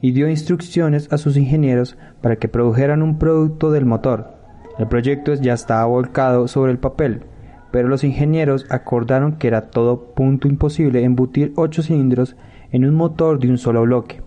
y 0.01 0.11
dio 0.11 0.29
instrucciones 0.29 1.11
a 1.11 1.17
sus 1.17 1.37
ingenieros 1.37 1.97
para 2.21 2.37
que 2.37 2.47
produjeran 2.47 3.01
un 3.01 3.17
producto 3.17 3.71
del 3.71 3.85
motor. 3.85 4.33
El 4.77 4.87
proyecto 4.87 5.33
ya 5.33 5.53
estaba 5.53 5.85
volcado 5.85 6.47
sobre 6.47 6.71
el 6.71 6.79
papel, 6.79 7.23
pero 7.71 7.87
los 7.87 8.03
ingenieros 8.03 8.65
acordaron 8.69 9.33
que 9.33 9.47
era 9.47 9.69
todo 9.69 10.13
punto 10.13 10.47
imposible 10.47 11.03
embutir 11.03 11.53
ocho 11.55 11.83
cilindros 11.83 12.35
en 12.71 12.85
un 12.85 12.95
motor 12.95 13.39
de 13.39 13.49
un 13.49 13.57
solo 13.57 13.81
bloque. 13.81 14.21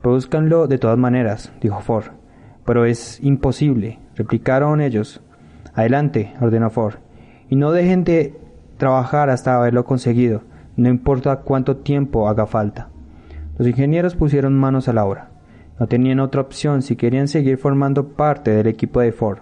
Produzcanlo 0.00 0.66
de 0.66 0.78
todas 0.78 0.98
maneras, 0.98 1.52
dijo 1.60 1.80
Ford. 1.80 2.06
Pero 2.64 2.84
es 2.84 3.22
imposible, 3.22 3.98
replicaron 4.14 4.80
ellos. 4.80 5.20
Adelante, 5.74 6.34
ordenó 6.40 6.70
Ford, 6.70 6.96
y 7.48 7.56
no 7.56 7.72
dejen 7.72 8.04
de 8.04 8.38
trabajar 8.76 9.28
hasta 9.28 9.56
haberlo 9.56 9.84
conseguido, 9.84 10.42
no 10.76 10.88
importa 10.88 11.36
cuánto 11.40 11.78
tiempo 11.78 12.28
haga 12.28 12.46
falta. 12.46 12.90
Los 13.56 13.68
ingenieros 13.68 14.16
pusieron 14.16 14.54
manos 14.58 14.88
a 14.88 14.92
la 14.92 15.04
obra. 15.04 15.30
No 15.78 15.86
tenían 15.86 16.20
otra 16.20 16.40
opción 16.40 16.82
si 16.82 16.96
querían 16.96 17.28
seguir 17.28 17.58
formando 17.58 18.08
parte 18.08 18.50
del 18.50 18.66
equipo 18.66 19.00
de 19.00 19.12
Ford. 19.12 19.38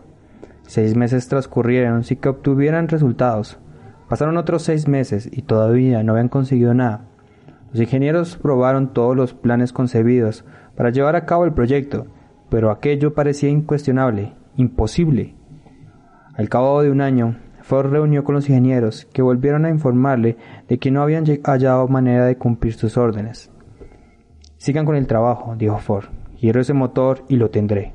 Seis 0.67 0.97
meses 0.97 1.29
transcurrieron 1.29 2.05
sin 2.05 2.19
que 2.19 2.29
obtuvieran 2.29 2.89
resultados. 2.89 3.59
Pasaron 4.09 4.37
otros 4.37 4.63
seis 4.63 4.89
meses 4.89 5.29
y 5.33 5.43
todavía 5.43 6.03
no 6.03 6.13
habían 6.13 6.29
conseguido 6.29 6.75
nada. 6.75 7.07
Los 7.73 7.81
ingenieros 7.81 8.37
probaron 8.37 8.93
todos 8.93 9.17
los 9.17 9.33
planes 9.33 9.73
concebidos 9.73 10.45
para 10.77 10.91
llevar 10.91 11.17
a 11.17 11.25
cabo 11.25 11.45
el 11.45 11.55
proyecto, 11.55 12.07
pero 12.51 12.71
aquello 12.71 13.15
parecía 13.15 13.49
incuestionable, 13.49 14.35
imposible. 14.57 15.35
Al 16.35 16.49
cabo 16.49 16.83
de 16.83 16.91
un 16.91 17.01
año, 17.01 17.37
Ford 17.63 17.91
reunió 17.91 18.25
con 18.25 18.35
los 18.35 18.49
ingenieros, 18.49 19.07
que 19.07 19.23
volvieron 19.23 19.65
a 19.65 19.71
informarle 19.71 20.37
de 20.69 20.79
que 20.79 20.91
no 20.91 21.03
habían 21.03 21.25
hallado 21.45 21.89
manera 21.89 22.27
de 22.27 22.37
cumplir 22.37 22.75
sus 22.75 22.97
órdenes. 22.97 23.52
Sigan 24.63 24.87
con 24.87 24.95
el 24.95 25.09
trabajo, 25.09 25.57
dijo 25.59 25.79
Ford. 25.79 26.05
Quiero 26.39 26.61
ese 26.61 26.73
motor 26.73 27.25
y 27.27 27.35
lo 27.35 27.51
tendré. 27.51 27.95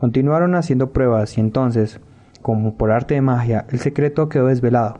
Continuaron 0.00 0.56
haciendo 0.56 0.92
pruebas 0.92 1.38
y 1.38 1.40
entonces, 1.40 2.00
como 2.42 2.76
por 2.76 2.90
arte 2.90 3.14
de 3.14 3.20
magia, 3.20 3.64
el 3.70 3.78
secreto 3.78 4.28
quedó 4.28 4.48
desvelado. 4.48 4.98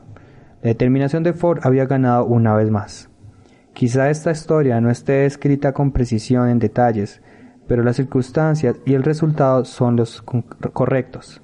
La 0.62 0.68
determinación 0.68 1.24
de 1.24 1.32
Ford 1.32 1.58
había 1.64 1.86
ganado 1.86 2.26
una 2.26 2.54
vez 2.54 2.70
más. 2.70 3.10
Quizá 3.72 4.08
esta 4.08 4.30
historia 4.30 4.80
no 4.80 4.88
esté 4.88 5.26
escrita 5.26 5.72
con 5.72 5.90
precisión 5.90 6.48
en 6.48 6.60
detalles, 6.60 7.20
pero 7.66 7.82
las 7.82 7.96
circunstancias 7.96 8.76
y 8.86 8.94
el 8.94 9.02
resultado 9.02 9.64
son 9.64 9.96
los 9.96 10.22
correctos. 10.22 11.42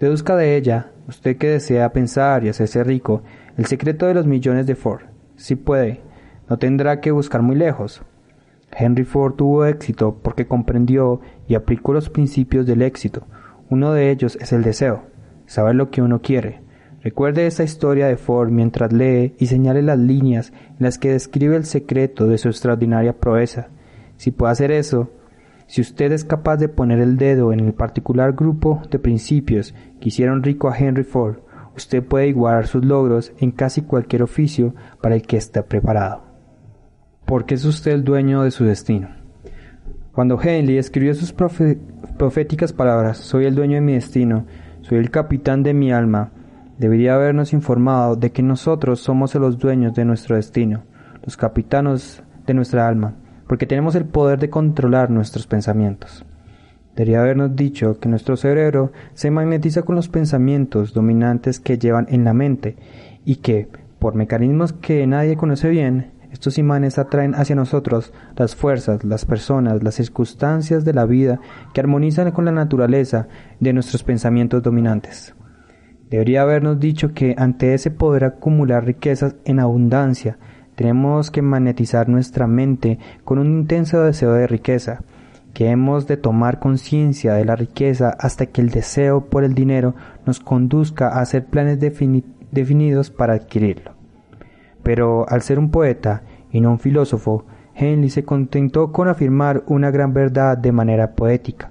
Deduzca 0.00 0.34
de 0.34 0.56
ella, 0.56 0.90
usted 1.06 1.36
que 1.36 1.46
desea 1.46 1.92
pensar 1.92 2.42
y 2.42 2.48
hacerse 2.48 2.82
rico, 2.82 3.22
el 3.56 3.66
secreto 3.66 4.06
de 4.06 4.14
los 4.14 4.26
millones 4.26 4.66
de 4.66 4.74
Ford. 4.74 5.02
si 5.36 5.54
puede, 5.54 6.00
no 6.48 6.58
tendrá 6.58 7.00
que 7.00 7.12
buscar 7.12 7.40
muy 7.40 7.54
lejos. 7.54 8.02
Henry 8.72 9.04
Ford 9.04 9.34
tuvo 9.34 9.64
éxito 9.64 10.18
porque 10.22 10.46
comprendió 10.46 11.20
y 11.48 11.54
aplicó 11.54 11.92
los 11.92 12.08
principios 12.08 12.66
del 12.66 12.82
éxito. 12.82 13.26
Uno 13.68 13.92
de 13.92 14.10
ellos 14.10 14.38
es 14.40 14.52
el 14.52 14.62
deseo, 14.62 15.02
saber 15.46 15.74
lo 15.74 15.90
que 15.90 16.02
uno 16.02 16.22
quiere. 16.22 16.60
Recuerde 17.02 17.46
esa 17.46 17.64
historia 17.64 18.06
de 18.06 18.16
Ford 18.16 18.50
mientras 18.50 18.92
lee 18.92 19.34
y 19.38 19.46
señale 19.46 19.82
las 19.82 19.98
líneas 19.98 20.52
en 20.68 20.76
las 20.80 20.98
que 20.98 21.12
describe 21.12 21.56
el 21.56 21.64
secreto 21.64 22.26
de 22.26 22.36
su 22.36 22.48
extraordinaria 22.48 23.14
proeza. 23.14 23.68
Si 24.16 24.30
puede 24.30 24.52
hacer 24.52 24.70
eso, 24.70 25.10
si 25.66 25.80
usted 25.80 26.12
es 26.12 26.24
capaz 26.24 26.58
de 26.58 26.68
poner 26.68 26.98
el 26.98 27.16
dedo 27.16 27.52
en 27.52 27.60
el 27.60 27.72
particular 27.72 28.32
grupo 28.32 28.82
de 28.90 28.98
principios 28.98 29.74
que 30.00 30.08
hicieron 30.08 30.42
rico 30.42 30.68
a 30.68 30.76
Henry 30.76 31.04
Ford, 31.04 31.36
usted 31.76 32.02
puede 32.02 32.28
igualar 32.28 32.66
sus 32.66 32.84
logros 32.84 33.32
en 33.38 33.50
casi 33.50 33.82
cualquier 33.82 34.22
oficio 34.22 34.74
para 35.00 35.14
el 35.14 35.22
que 35.22 35.36
esté 35.36 35.62
preparado. 35.62 36.29
Porque 37.30 37.54
es 37.54 37.64
usted 37.64 37.92
el 37.92 38.02
dueño 38.02 38.42
de 38.42 38.50
su 38.50 38.64
destino. 38.64 39.10
Cuando 40.10 40.36
Henley 40.42 40.78
escribió 40.78 41.14
sus 41.14 41.32
proféticas 41.32 42.72
palabras, 42.72 43.18
soy 43.18 43.44
el 43.44 43.54
dueño 43.54 43.76
de 43.76 43.82
mi 43.82 43.92
destino, 43.92 44.46
soy 44.80 44.98
el 44.98 45.12
capitán 45.12 45.62
de 45.62 45.72
mi 45.72 45.92
alma, 45.92 46.32
debería 46.76 47.14
habernos 47.14 47.52
informado 47.52 48.16
de 48.16 48.32
que 48.32 48.42
nosotros 48.42 48.98
somos 48.98 49.32
los 49.36 49.60
dueños 49.60 49.94
de 49.94 50.04
nuestro 50.04 50.34
destino, 50.34 50.82
los 51.24 51.36
capitanos 51.36 52.20
de 52.48 52.54
nuestra 52.54 52.88
alma, 52.88 53.14
porque 53.46 53.64
tenemos 53.64 53.94
el 53.94 54.06
poder 54.06 54.40
de 54.40 54.50
controlar 54.50 55.08
nuestros 55.08 55.46
pensamientos. 55.46 56.24
Debería 56.96 57.20
habernos 57.20 57.54
dicho 57.54 58.00
que 58.00 58.08
nuestro 58.08 58.36
cerebro 58.36 58.90
se 59.14 59.30
magnetiza 59.30 59.82
con 59.82 59.94
los 59.94 60.08
pensamientos 60.08 60.94
dominantes 60.94 61.60
que 61.60 61.78
llevan 61.78 62.06
en 62.10 62.24
la 62.24 62.34
mente 62.34 62.74
y 63.24 63.36
que, 63.36 63.68
por 64.00 64.16
mecanismos 64.16 64.72
que 64.72 65.06
nadie 65.06 65.36
conoce 65.36 65.68
bien, 65.68 66.18
estos 66.32 66.58
imanes 66.58 66.98
atraen 66.98 67.34
hacia 67.34 67.56
nosotros 67.56 68.12
las 68.36 68.54
fuerzas, 68.54 69.02
las 69.04 69.24
personas, 69.24 69.82
las 69.82 69.96
circunstancias 69.96 70.84
de 70.84 70.94
la 70.94 71.04
vida 71.04 71.40
que 71.74 71.80
armonizan 71.80 72.30
con 72.30 72.44
la 72.44 72.52
naturaleza 72.52 73.26
de 73.58 73.72
nuestros 73.72 74.04
pensamientos 74.04 74.62
dominantes. 74.62 75.34
Debería 76.08 76.42
habernos 76.42 76.78
dicho 76.78 77.14
que 77.14 77.34
ante 77.36 77.74
ese 77.74 77.90
poder 77.90 78.24
acumular 78.24 78.84
riquezas 78.84 79.36
en 79.44 79.60
abundancia, 79.60 80.38
tenemos 80.74 81.30
que 81.30 81.42
magnetizar 81.42 82.08
nuestra 82.08 82.46
mente 82.46 82.98
con 83.24 83.38
un 83.38 83.46
intenso 83.46 84.02
deseo 84.02 84.32
de 84.32 84.46
riqueza, 84.46 85.02
que 85.52 85.68
hemos 85.68 86.06
de 86.06 86.16
tomar 86.16 86.58
conciencia 86.58 87.34
de 87.34 87.44
la 87.44 87.56
riqueza 87.56 88.16
hasta 88.18 88.46
que 88.46 88.60
el 88.60 88.70
deseo 88.70 89.26
por 89.26 89.44
el 89.44 89.54
dinero 89.54 89.94
nos 90.26 90.40
conduzca 90.40 91.08
a 91.08 91.20
hacer 91.20 91.44
planes 91.44 91.78
definidos 91.80 93.10
para 93.10 93.34
adquirirlo. 93.34 93.99
Pero 94.82 95.28
al 95.28 95.42
ser 95.42 95.58
un 95.58 95.70
poeta 95.70 96.22
y 96.50 96.60
no 96.60 96.70
un 96.70 96.78
filósofo, 96.78 97.44
Henley 97.74 98.10
se 98.10 98.24
contentó 98.24 98.92
con 98.92 99.08
afirmar 99.08 99.62
una 99.66 99.90
gran 99.90 100.12
verdad 100.12 100.58
de 100.58 100.72
manera 100.72 101.12
poética, 101.12 101.70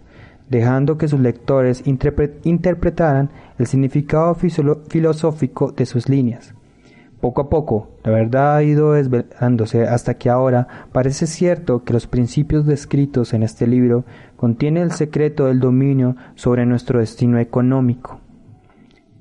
dejando 0.50 0.98
que 0.98 1.08
sus 1.08 1.20
lectores 1.20 1.84
interpretaran 1.86 3.30
el 3.58 3.68
significado 3.68 4.36
filosófico 4.36 5.72
de 5.72 5.86
sus 5.86 6.10
líneas. 6.10 6.54
Poco 7.22 7.42
a 7.42 7.50
poco, 7.50 7.90
la 8.04 8.12
verdad 8.12 8.56
ha 8.56 8.64
ido 8.64 8.94
desvelándose 8.94 9.84
hasta 9.84 10.14
que 10.14 10.30
ahora 10.30 10.68
parece 10.94 11.28
cierto 11.28 11.84
que 11.84 11.92
los 11.92 12.08
principios 12.08 12.66
descritos 12.66 13.34
en 13.34 13.44
este 13.44 13.68
libro 13.68 14.06
contienen 14.38 14.84
el 14.84 14.92
secreto 14.94 15.48
del 15.48 15.60
dominio 15.60 16.16
sobre 16.36 16.66
nuestro 16.66 17.00
destino 17.00 17.38
económico, 17.38 18.22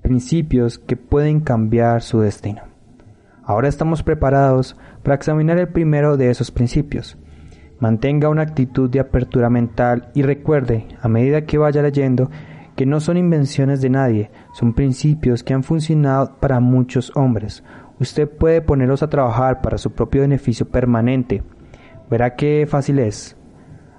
principios 0.01 0.79
que 0.79 0.97
pueden 0.97 1.41
cambiar 1.41 2.03
su 2.03 2.21
destino. 2.21 2.68
Ahora 3.49 3.67
estamos 3.67 4.05
preparados 4.05 4.77
para 5.03 5.17
examinar 5.17 5.59
el 5.59 5.69
primero 5.69 6.17
de 6.17 6.31
esos 6.31 6.53
principios, 6.53 7.19
Mantenga 7.81 8.29
una 8.29 8.43
actitud 8.43 8.91
de 8.91 8.99
apertura 8.99 9.49
mental 9.51 10.11
y 10.13 10.23
recuerde, 10.23 10.89
a 11.01 11.07
medida 11.07 11.47
que 11.47 11.59
vaya 11.59 11.81
leyendo, 11.81 12.29
que 12.75 12.87
no 12.87 12.99
son 12.99 13.17
invenciones 13.17 13.81
de 13.81 13.89
nadie, 13.89 14.31
son 14.53 14.75
principios 14.75 15.45
que 15.45 15.55
han 15.55 15.63
funcionado 15.63 16.37
para 16.41 16.59
muchos 16.59 17.13
hombres. 17.15 17.63
Usted 18.01 18.29
puede 18.29 18.63
ponerlos 18.63 19.05
a 19.05 19.09
trabajar 19.09 19.61
para 19.61 19.79
su 19.79 19.93
propio 19.93 20.23
beneficio 20.23 20.67
permanente. 20.67 21.43
Verá 22.11 22.35
qué 22.35 22.67
fácil 22.69 22.99
es. 22.99 23.37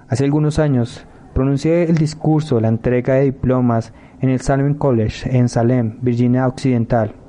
Hace 0.08 0.24
algunos 0.24 0.58
años 0.58 1.06
pronuncié 1.32 1.84
el 1.84 1.96
discurso 1.96 2.56
de 2.56 2.62
la 2.62 2.68
entrega 2.68 3.14
de 3.14 3.24
diplomas 3.24 3.94
en 4.20 4.28
el 4.28 4.42
Salem 4.42 4.74
College 4.74 5.38
en 5.38 5.48
Salem, 5.48 5.98
Virginia 6.02 6.46
Occidental. 6.46 7.19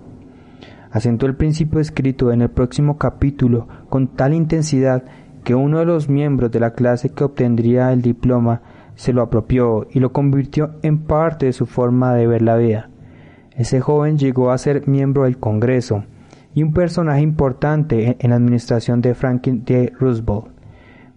Acentué 0.92 1.30
el 1.30 1.36
principio 1.36 1.80
escrito 1.80 2.32
en 2.32 2.42
el 2.42 2.50
próximo 2.50 2.98
capítulo 2.98 3.68
con 3.90 4.08
tal 4.08 4.34
intensidad 4.34 5.04
que 5.44 5.56
uno 5.56 5.80
de 5.80 5.86
los 5.86 6.10
miembros 6.10 6.52
de 6.52 6.60
la 6.60 6.74
clase 6.74 7.10
que 7.10 7.24
obtendría 7.24 7.94
el 7.94 8.02
diploma 8.02 8.62
se 8.96 9.14
lo 9.14 9.22
apropió 9.22 9.88
y 9.90 10.00
lo 10.00 10.12
convirtió 10.12 10.72
en 10.84 11.00
parte 11.00 11.48
de 11.48 11.54
su 11.54 11.66
forma 11.66 12.14
de 12.14 12.28
ver 12.28 12.42
la 12.42 12.58
vida. 12.58 12.90
Ese 13.56 13.80
joven 13.80 14.18
llegó 14.18 14.52
a 14.52 14.58
ser 14.58 14.88
miembro 14.88 15.24
del 15.24 15.38
Congreso 15.38 16.04
y 16.54 16.64
un 16.64 16.74
personaje 16.74 17.22
importante 17.22 18.18
en 18.20 18.30
la 18.30 18.36
administración 18.36 19.02
de 19.02 19.16
Franklin 19.16 19.64
D. 19.64 19.94
Roosevelt. 19.98 20.48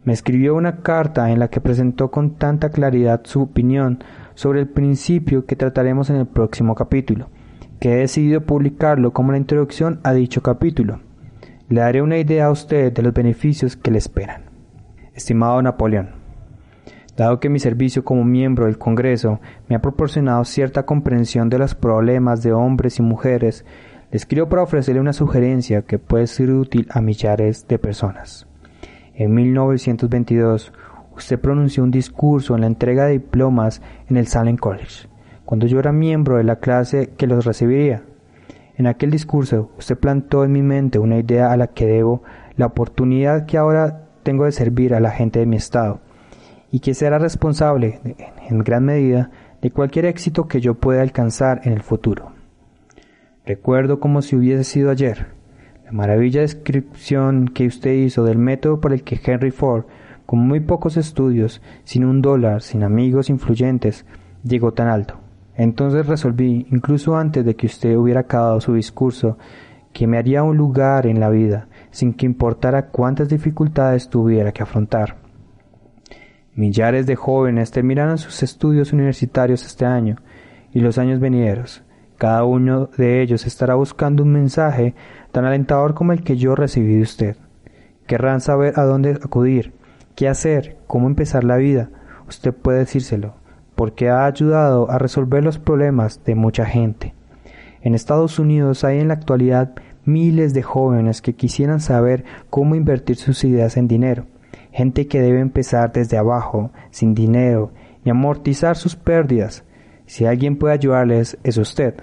Me 0.04 0.12
escribió 0.12 0.54
una 0.54 0.82
carta 0.82 1.30
en 1.30 1.38
la 1.38 1.48
que 1.48 1.60
presentó 1.60 2.10
con 2.10 2.36
tanta 2.36 2.70
claridad 2.70 3.22
su 3.24 3.42
opinión 3.42 4.04
sobre 4.34 4.60
el 4.60 4.68
principio 4.68 5.46
que 5.46 5.56
trataremos 5.56 6.10
en 6.10 6.16
el 6.16 6.26
próximo 6.26 6.74
capítulo, 6.74 7.28
he 7.92 7.96
decidido 7.96 8.42
publicarlo 8.42 9.12
como 9.12 9.32
la 9.32 9.38
introducción 9.38 10.00
a 10.02 10.12
dicho 10.12 10.42
capítulo. 10.42 11.00
Le 11.68 11.80
daré 11.80 12.02
una 12.02 12.18
idea 12.18 12.46
a 12.46 12.50
usted 12.50 12.92
de 12.92 13.02
los 13.02 13.12
beneficios 13.12 13.76
que 13.76 13.90
le 13.90 13.98
esperan. 13.98 14.42
Estimado 15.14 15.60
Napoleón, 15.62 16.10
dado 17.16 17.40
que 17.40 17.48
mi 17.48 17.58
servicio 17.58 18.04
como 18.04 18.24
miembro 18.24 18.66
del 18.66 18.78
Congreso 18.78 19.40
me 19.68 19.76
ha 19.76 19.82
proporcionado 19.82 20.44
cierta 20.44 20.84
comprensión 20.84 21.48
de 21.48 21.58
los 21.58 21.74
problemas 21.74 22.42
de 22.42 22.52
hombres 22.52 22.98
y 22.98 23.02
mujeres, 23.02 23.64
le 24.10 24.16
escribo 24.16 24.48
para 24.48 24.62
ofrecerle 24.62 25.00
una 25.00 25.12
sugerencia 25.12 25.82
que 25.82 25.98
puede 25.98 26.26
ser 26.26 26.50
útil 26.50 26.86
a 26.90 27.00
millares 27.00 27.66
de 27.68 27.78
personas. 27.78 28.46
En 29.14 29.32
1922, 29.32 30.72
usted 31.16 31.38
pronunció 31.38 31.84
un 31.84 31.90
discurso 31.90 32.54
en 32.54 32.62
la 32.62 32.66
entrega 32.66 33.06
de 33.06 33.12
diplomas 33.12 33.80
en 34.08 34.16
el 34.16 34.26
Salem 34.26 34.56
College, 34.56 35.08
cuando 35.54 35.68
yo 35.68 35.78
era 35.78 35.92
miembro 35.92 36.38
de 36.38 36.42
la 36.42 36.56
clase 36.56 37.10
que 37.16 37.28
los 37.28 37.44
recibiría. 37.44 38.02
En 38.76 38.88
aquel 38.88 39.12
discurso 39.12 39.70
usted 39.78 39.96
plantó 39.96 40.42
en 40.42 40.50
mi 40.50 40.62
mente 40.62 40.98
una 40.98 41.16
idea 41.16 41.52
a 41.52 41.56
la 41.56 41.68
que 41.68 41.86
debo 41.86 42.24
la 42.56 42.66
oportunidad 42.66 43.46
que 43.46 43.56
ahora 43.56 44.08
tengo 44.24 44.46
de 44.46 44.50
servir 44.50 44.94
a 44.94 44.98
la 44.98 45.12
gente 45.12 45.38
de 45.38 45.46
mi 45.46 45.54
estado 45.54 46.00
y 46.72 46.80
que 46.80 46.92
será 46.92 47.20
responsable, 47.20 48.00
en 48.48 48.58
gran 48.64 48.84
medida, 48.84 49.30
de 49.62 49.70
cualquier 49.70 50.06
éxito 50.06 50.48
que 50.48 50.60
yo 50.60 50.74
pueda 50.74 51.02
alcanzar 51.02 51.60
en 51.62 51.72
el 51.72 51.82
futuro. 51.82 52.32
Recuerdo 53.46 54.00
como 54.00 54.22
si 54.22 54.34
hubiese 54.34 54.64
sido 54.64 54.90
ayer 54.90 55.28
la 55.84 55.92
maravilla 55.92 56.40
descripción 56.40 57.46
que 57.46 57.68
usted 57.68 57.92
hizo 57.92 58.24
del 58.24 58.38
método 58.38 58.80
por 58.80 58.92
el 58.92 59.04
que 59.04 59.20
Henry 59.24 59.52
Ford, 59.52 59.84
con 60.26 60.40
muy 60.40 60.58
pocos 60.58 60.96
estudios, 60.96 61.62
sin 61.84 62.04
un 62.04 62.22
dólar, 62.22 62.60
sin 62.60 62.82
amigos 62.82 63.30
influyentes, 63.30 64.04
llegó 64.42 64.72
tan 64.72 64.88
alto. 64.88 65.20
Entonces 65.56 66.06
resolví, 66.06 66.66
incluso 66.70 67.16
antes 67.16 67.44
de 67.44 67.54
que 67.54 67.66
usted 67.66 67.96
hubiera 67.96 68.20
acabado 68.20 68.60
su 68.60 68.74
discurso, 68.74 69.38
que 69.92 70.06
me 70.06 70.18
haría 70.18 70.42
un 70.42 70.56
lugar 70.56 71.06
en 71.06 71.20
la 71.20 71.30
vida, 71.30 71.68
sin 71.90 72.12
que 72.12 72.26
importara 72.26 72.88
cuántas 72.88 73.28
dificultades 73.28 74.08
tuviera 74.08 74.50
que 74.52 74.62
afrontar. 74.64 75.16
Millares 76.56 77.06
de 77.06 77.14
jóvenes 77.14 77.70
terminaron 77.70 78.18
sus 78.18 78.42
estudios 78.42 78.92
universitarios 78.92 79.64
este 79.64 79.84
año 79.84 80.16
y 80.72 80.80
los 80.80 80.98
años 80.98 81.20
venideros. 81.20 81.84
Cada 82.18 82.44
uno 82.44 82.88
de 82.96 83.22
ellos 83.22 83.46
estará 83.46 83.74
buscando 83.74 84.22
un 84.22 84.32
mensaje 84.32 84.94
tan 85.30 85.44
alentador 85.44 85.94
como 85.94 86.12
el 86.12 86.22
que 86.22 86.36
yo 86.36 86.54
recibí 86.54 86.96
de 86.96 87.02
usted. 87.02 87.36
Querrán 88.06 88.40
saber 88.40 88.78
a 88.78 88.84
dónde 88.84 89.18
acudir, 89.22 89.72
qué 90.14 90.28
hacer, 90.28 90.76
cómo 90.86 91.06
empezar 91.06 91.44
la 91.44 91.56
vida. 91.56 91.90
Usted 92.28 92.52
puede 92.52 92.78
decírselo 92.80 93.43
porque 93.74 94.08
ha 94.08 94.26
ayudado 94.26 94.90
a 94.90 94.98
resolver 94.98 95.42
los 95.42 95.58
problemas 95.58 96.22
de 96.24 96.34
mucha 96.34 96.66
gente. 96.66 97.14
En 97.82 97.94
Estados 97.94 98.38
Unidos 98.38 98.84
hay 98.84 99.00
en 99.00 99.08
la 99.08 99.14
actualidad 99.14 99.74
miles 100.04 100.54
de 100.54 100.62
jóvenes 100.62 101.22
que 101.22 101.34
quisieran 101.34 101.80
saber 101.80 102.24
cómo 102.50 102.74
invertir 102.74 103.16
sus 103.16 103.44
ideas 103.44 103.76
en 103.76 103.88
dinero, 103.88 104.26
gente 104.72 105.06
que 105.06 105.20
debe 105.20 105.40
empezar 105.40 105.92
desde 105.92 106.16
abajo, 106.16 106.70
sin 106.90 107.14
dinero, 107.14 107.72
y 108.04 108.10
amortizar 108.10 108.76
sus 108.76 108.96
pérdidas. 108.96 109.64
Si 110.06 110.26
alguien 110.26 110.56
puede 110.56 110.74
ayudarles, 110.74 111.38
es 111.42 111.56
usted. 111.56 111.94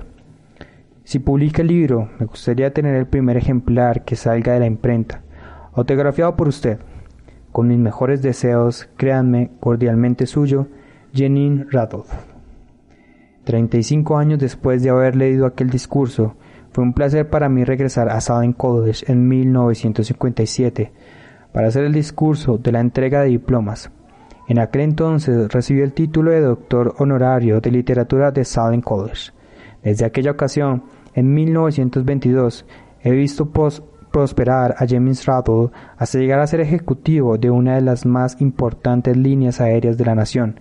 Si 1.03 1.19
publica 1.19 1.61
el 1.61 1.67
libro, 1.67 2.09
me 2.19 2.25
gustaría 2.25 2.73
tener 2.73 2.95
el 2.95 3.07
primer 3.07 3.37
ejemplar 3.37 4.03
que 4.03 4.15
salga 4.15 4.53
de 4.53 4.59
la 4.59 4.65
imprenta, 4.65 5.21
autografiado 5.73 6.35
por 6.35 6.47
usted. 6.47 6.79
Con 7.51 7.67
mis 7.67 7.77
mejores 7.77 8.21
deseos, 8.21 8.87
créanme, 8.97 9.51
cordialmente 9.59 10.25
suyo, 10.25 10.67
Jenin 11.13 11.67
y 13.73 13.83
cinco 13.83 14.17
años 14.17 14.39
después 14.39 14.81
de 14.83 14.89
haber 14.89 15.15
leído 15.15 15.45
aquel 15.45 15.69
discurso, 15.69 16.35
Fue 16.71 16.83
un 16.83 16.93
placer 16.93 17.29
para 17.29 17.49
mí 17.49 17.65
regresar 17.65 18.07
a 18.09 18.21
Salem 18.21 18.53
College 18.53 19.11
en 19.11 19.27
1957 19.27 20.91
para 21.51 21.67
hacer 21.67 21.83
el 21.83 21.91
discurso 21.91 22.57
de 22.57 22.71
la 22.71 22.79
entrega 22.79 23.21
de 23.21 23.29
diplomas. 23.29 23.91
En 24.47 24.59
aquel 24.59 24.81
entonces 24.81 25.51
recibió 25.51 25.83
el 25.83 25.93
título 25.93 26.31
de 26.31 26.41
doctor 26.41 26.95
honorario 26.99 27.59
de 27.59 27.71
literatura 27.71 28.31
de 28.31 28.45
Salem 28.45 28.81
College. 28.81 29.31
Desde 29.83 30.05
aquella 30.05 30.31
ocasión, 30.31 30.83
en 31.13 31.33
1922, 31.33 32.65
he 33.01 33.11
visto 33.11 33.49
prosperar 33.49 34.75
a 34.77 34.85
James 34.87 35.25
Rattle 35.25 35.69
hasta 35.97 36.19
llegar 36.19 36.39
a 36.39 36.47
ser 36.47 36.61
ejecutivo 36.61 37.37
de 37.37 37.49
una 37.49 37.75
de 37.75 37.81
las 37.81 38.05
más 38.05 38.39
importantes 38.41 39.17
líneas 39.17 39.59
aéreas 39.61 39.97
de 39.97 40.05
la 40.05 40.15
nación, 40.15 40.59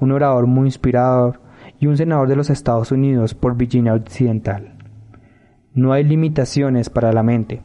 un 0.00 0.12
orador 0.12 0.46
muy 0.46 0.66
inspirador 0.66 1.40
y 1.78 1.86
un 1.86 1.96
senador 1.96 2.28
de 2.28 2.36
los 2.36 2.50
Estados 2.50 2.92
Unidos 2.92 3.34
por 3.34 3.56
Virginia 3.56 3.94
Occidental. 3.94 4.76
No 5.74 5.92
hay 5.92 6.04
limitaciones 6.04 6.88
para 6.88 7.12
la 7.12 7.22
mente, 7.22 7.62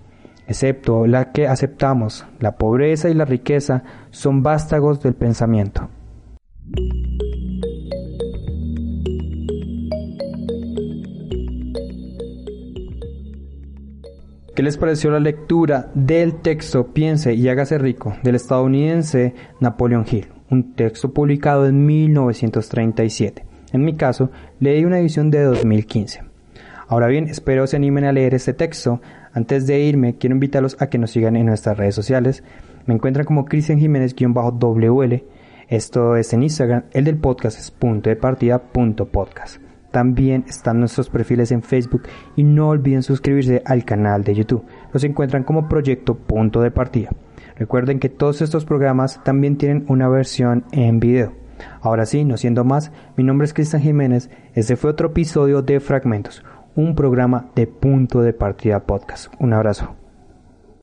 excepto 0.47 1.07
la 1.07 1.31
que 1.31 1.47
aceptamos. 1.47 2.25
La 2.39 2.57
pobreza 2.57 3.09
y 3.09 3.13
la 3.13 3.25
riqueza 3.25 3.83
son 4.09 4.43
vástagos 4.43 5.01
del 5.01 5.13
pensamiento. 5.13 5.89
¿Qué 14.53 14.63
les 14.63 14.77
pareció 14.77 15.09
la 15.11 15.19
lectura 15.19 15.89
del 15.95 16.41
texto 16.41 16.87
Piense 16.87 17.33
y 17.33 17.47
hágase 17.47 17.77
rico 17.77 18.15
del 18.21 18.35
estadounidense 18.35 19.33
Napoleon 19.61 20.05
Hill? 20.09 20.40
Un 20.51 20.73
texto 20.73 21.13
publicado 21.13 21.65
en 21.65 21.85
1937. 21.85 23.45
En 23.71 23.85
mi 23.85 23.95
caso, 23.95 24.31
leí 24.59 24.83
una 24.83 24.99
edición 24.99 25.31
de 25.31 25.43
2015. 25.43 26.25
Ahora 26.89 27.07
bien, 27.07 27.29
espero 27.29 27.65
se 27.67 27.77
animen 27.77 28.03
a 28.03 28.11
leer 28.11 28.33
este 28.33 28.51
texto. 28.51 28.99
Antes 29.31 29.65
de 29.65 29.79
irme, 29.79 30.17
quiero 30.17 30.35
invitarlos 30.35 30.75
a 30.81 30.89
que 30.89 30.97
nos 30.97 31.11
sigan 31.11 31.37
en 31.37 31.45
nuestras 31.45 31.77
redes 31.77 31.95
sociales. 31.95 32.43
Me 32.85 32.93
encuentran 32.93 33.25
como 33.25 33.45
Cristian 33.45 33.79
Jiménez-WL. 33.79 35.23
Esto 35.69 36.17
es 36.17 36.33
en 36.33 36.43
Instagram. 36.43 36.83
El 36.91 37.05
del 37.05 37.15
podcast 37.15 37.57
es 37.57 37.71
punto 37.71 38.09
de 38.09 38.17
partida 38.17 38.61
punto 38.61 39.05
podcast. 39.05 39.61
También 39.91 40.43
están 40.49 40.79
nuestros 40.79 41.09
perfiles 41.09 41.53
en 41.53 41.63
Facebook 41.63 42.03
y 42.35 42.43
no 42.43 42.67
olviden 42.67 43.03
suscribirse 43.03 43.61
al 43.65 43.85
canal 43.85 44.25
de 44.25 44.35
YouTube. 44.35 44.65
Los 44.91 45.05
encuentran 45.05 45.45
como 45.45 45.69
Proyecto 45.69 46.15
Punto 46.15 46.59
de 46.59 46.71
Partida. 46.71 47.11
Recuerden 47.61 47.99
que 47.99 48.09
todos 48.09 48.41
estos 48.41 48.65
programas 48.65 49.23
también 49.23 49.55
tienen 49.55 49.85
una 49.87 50.09
versión 50.09 50.65
en 50.71 50.99
video. 50.99 51.33
Ahora 51.81 52.07
sí, 52.07 52.25
no 52.25 52.35
siendo 52.35 52.63
más, 52.63 52.91
mi 53.17 53.23
nombre 53.23 53.45
es 53.45 53.53
Cristian 53.53 53.83
Jiménez. 53.83 54.31
Este 54.55 54.75
fue 54.75 54.89
otro 54.89 55.09
episodio 55.09 55.61
de 55.61 55.79
Fragmentos 55.79 56.43
un 56.75 56.95
programa 56.95 57.51
de 57.53 57.67
Punto 57.67 58.21
de 58.21 58.33
Partida 58.33 58.79
Podcast. 58.79 59.31
Un 59.37 59.53
abrazo. 59.53 60.00